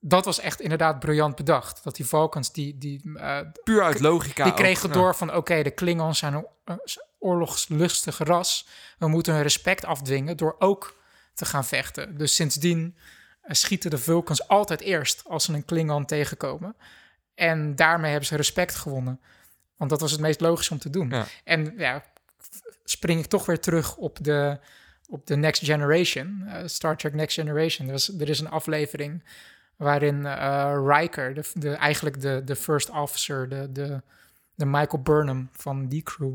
[0.00, 1.84] dat was echt inderdaad briljant bedacht.
[1.84, 5.34] Dat die Vulcans, die, die, eh, Puur uit logica die kregen door van...
[5.34, 6.76] Oké, de Klingons zijn eh,
[7.24, 8.68] oorlogslustig ras.
[8.98, 11.02] We moeten hun respect afdwingen door ook
[11.34, 12.16] te gaan vechten.
[12.16, 12.96] Dus sindsdien
[13.40, 16.76] eh, schieten de Vulcans altijd eerst als ze een Klingon tegenkomen.
[17.34, 19.20] En daarmee hebben ze respect gewonnen.
[19.76, 21.10] Want dat was het meest logisch om te doen.
[21.10, 21.26] Ja.
[21.44, 22.04] En ja,
[22.84, 24.58] spring ik toch weer terug op de,
[25.08, 26.44] op de Next Generation.
[26.46, 27.86] eh, Star Trek Next Generation.
[27.86, 29.24] Er, was, er is een aflevering
[29.76, 34.02] waarin eh Riker, de, de, eigenlijk de, de first officer, de, de,
[34.54, 36.34] de Michael Burnham van die crew,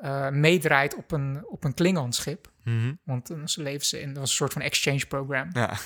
[0.00, 2.52] eh, meedraait op een, op een Klingon-schip.
[2.64, 2.92] Mhm.
[3.04, 5.50] Want dan leven ze in dat was een soort van exchange program.
[5.52, 5.72] Ja.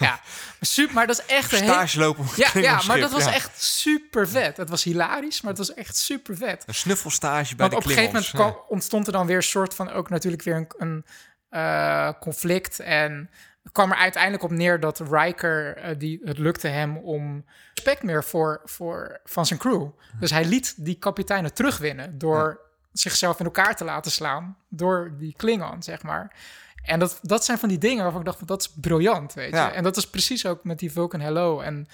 [0.00, 3.10] Ja, maar, super, maar dat is echt een Stage lopen op Ja, ja, maar dat
[3.10, 3.32] was ja.
[3.32, 4.56] echt super vet.
[4.56, 6.64] Het was hilarisch, maar het was echt super vet.
[6.66, 9.74] Een snuffelstage bij Want de op een gegeven moment ontstond er dan weer een soort
[9.74, 11.04] van ook natuurlijk weer een, een
[11.48, 12.80] eh, conflict.
[12.80, 13.30] En
[13.72, 18.24] kwam er uiteindelijk op neer dat Riker, eh, die, het lukte hem om respect meer
[18.24, 19.88] voor, voor, van zijn crew.
[20.18, 22.60] Dus hij liet die kapiteinen terugwinnen door
[22.98, 26.36] zichzelf in elkaar te laten slaan door die Klingon, zeg maar.
[26.82, 29.50] En dat, dat zijn van die dingen waarvan ik dacht, van, dat is briljant, weet
[29.50, 29.56] je.
[29.56, 29.72] Ja.
[29.72, 31.60] En dat is precies ook met die Vulcan Hello.
[31.60, 31.86] En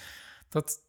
[0.49, 0.79] dat,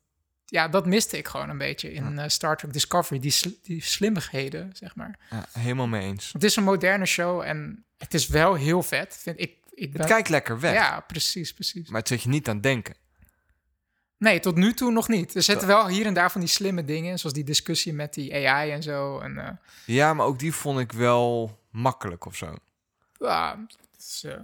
[0.44, 3.20] ja, dat miste ik gewoon een beetje in eh, Star Trek Discovery.
[3.20, 5.18] Die, sl- die slimmigheden, zeg maar.
[5.30, 6.32] Ja, helemaal mee eens.
[6.32, 9.16] Het is een moderne show en het is wel heel vet.
[9.20, 11.88] Vind ik, ik ben, Het kijkt lekker weg, Ja, precies, precies.
[11.88, 12.94] maar het zet je niet aan denken.
[14.18, 15.34] Nee, tot nu toe nog niet.
[15.34, 18.48] Er zitten wel hier en daar van die slimme dingen, zoals die discussie met die
[18.48, 19.18] AI en zo.
[19.18, 19.50] En eh,
[19.86, 22.56] Ja, maar ook die vond ik wel makkelijk of zo.
[23.18, 24.36] ja, het is, eh,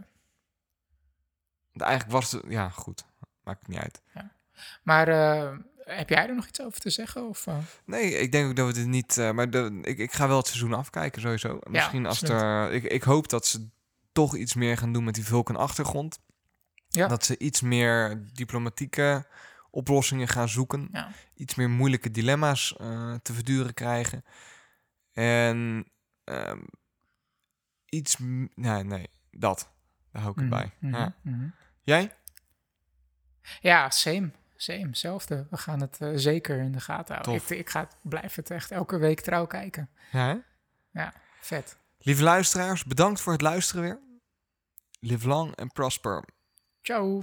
[1.76, 2.42] Eigenlijk was het...
[2.48, 3.04] Ja, goed.
[3.44, 4.02] Maakt niet uit.
[4.82, 7.28] maar eh, heb jij er nog iets over te zeggen?
[7.28, 7.56] Of, eh?
[7.84, 9.18] Nee, ik denk ook dat we dit niet...
[9.18, 11.58] eh, maar de, ik, ik ga wel het seizoen afkijken sowieso.
[11.58, 12.42] En Misschien als absoluut.
[12.42, 12.72] er...
[12.72, 13.68] Ik, ik hoop dat ze
[14.12, 16.18] toch iets meer gaan doen met die Vulcan-achtergrond.
[16.88, 17.06] Ja.
[17.08, 19.26] Dat ze iets meer diplomatieke
[19.70, 20.88] oplossingen gaan zoeken.
[20.92, 21.10] Ja.
[21.34, 24.24] Iets meer moeilijke dilemma's eh, te verduren krijgen.
[25.12, 25.86] En
[26.24, 26.60] ehm,
[27.86, 28.16] iets...
[28.54, 29.70] Nee, nee, dat.
[30.12, 30.72] Daar hou ik het bij.
[30.78, 31.14] Mhm, Ja.
[31.22, 31.48] mhm.
[31.82, 32.14] Jij?
[33.60, 34.30] Ja, same.
[34.56, 35.46] Same, hetzelfde.
[35.50, 37.34] We gaan het eh, zeker in de gaten houden.
[37.34, 39.90] Ik, ik ga, blijf het echt elke week trouw kijken.
[40.12, 40.36] Ja, hè?
[41.00, 41.76] Ja, vet.
[41.98, 44.00] Lieve luisteraars, bedankt voor het luisteren weer.
[45.00, 46.24] Live long and prosper.
[46.82, 47.22] Ciao.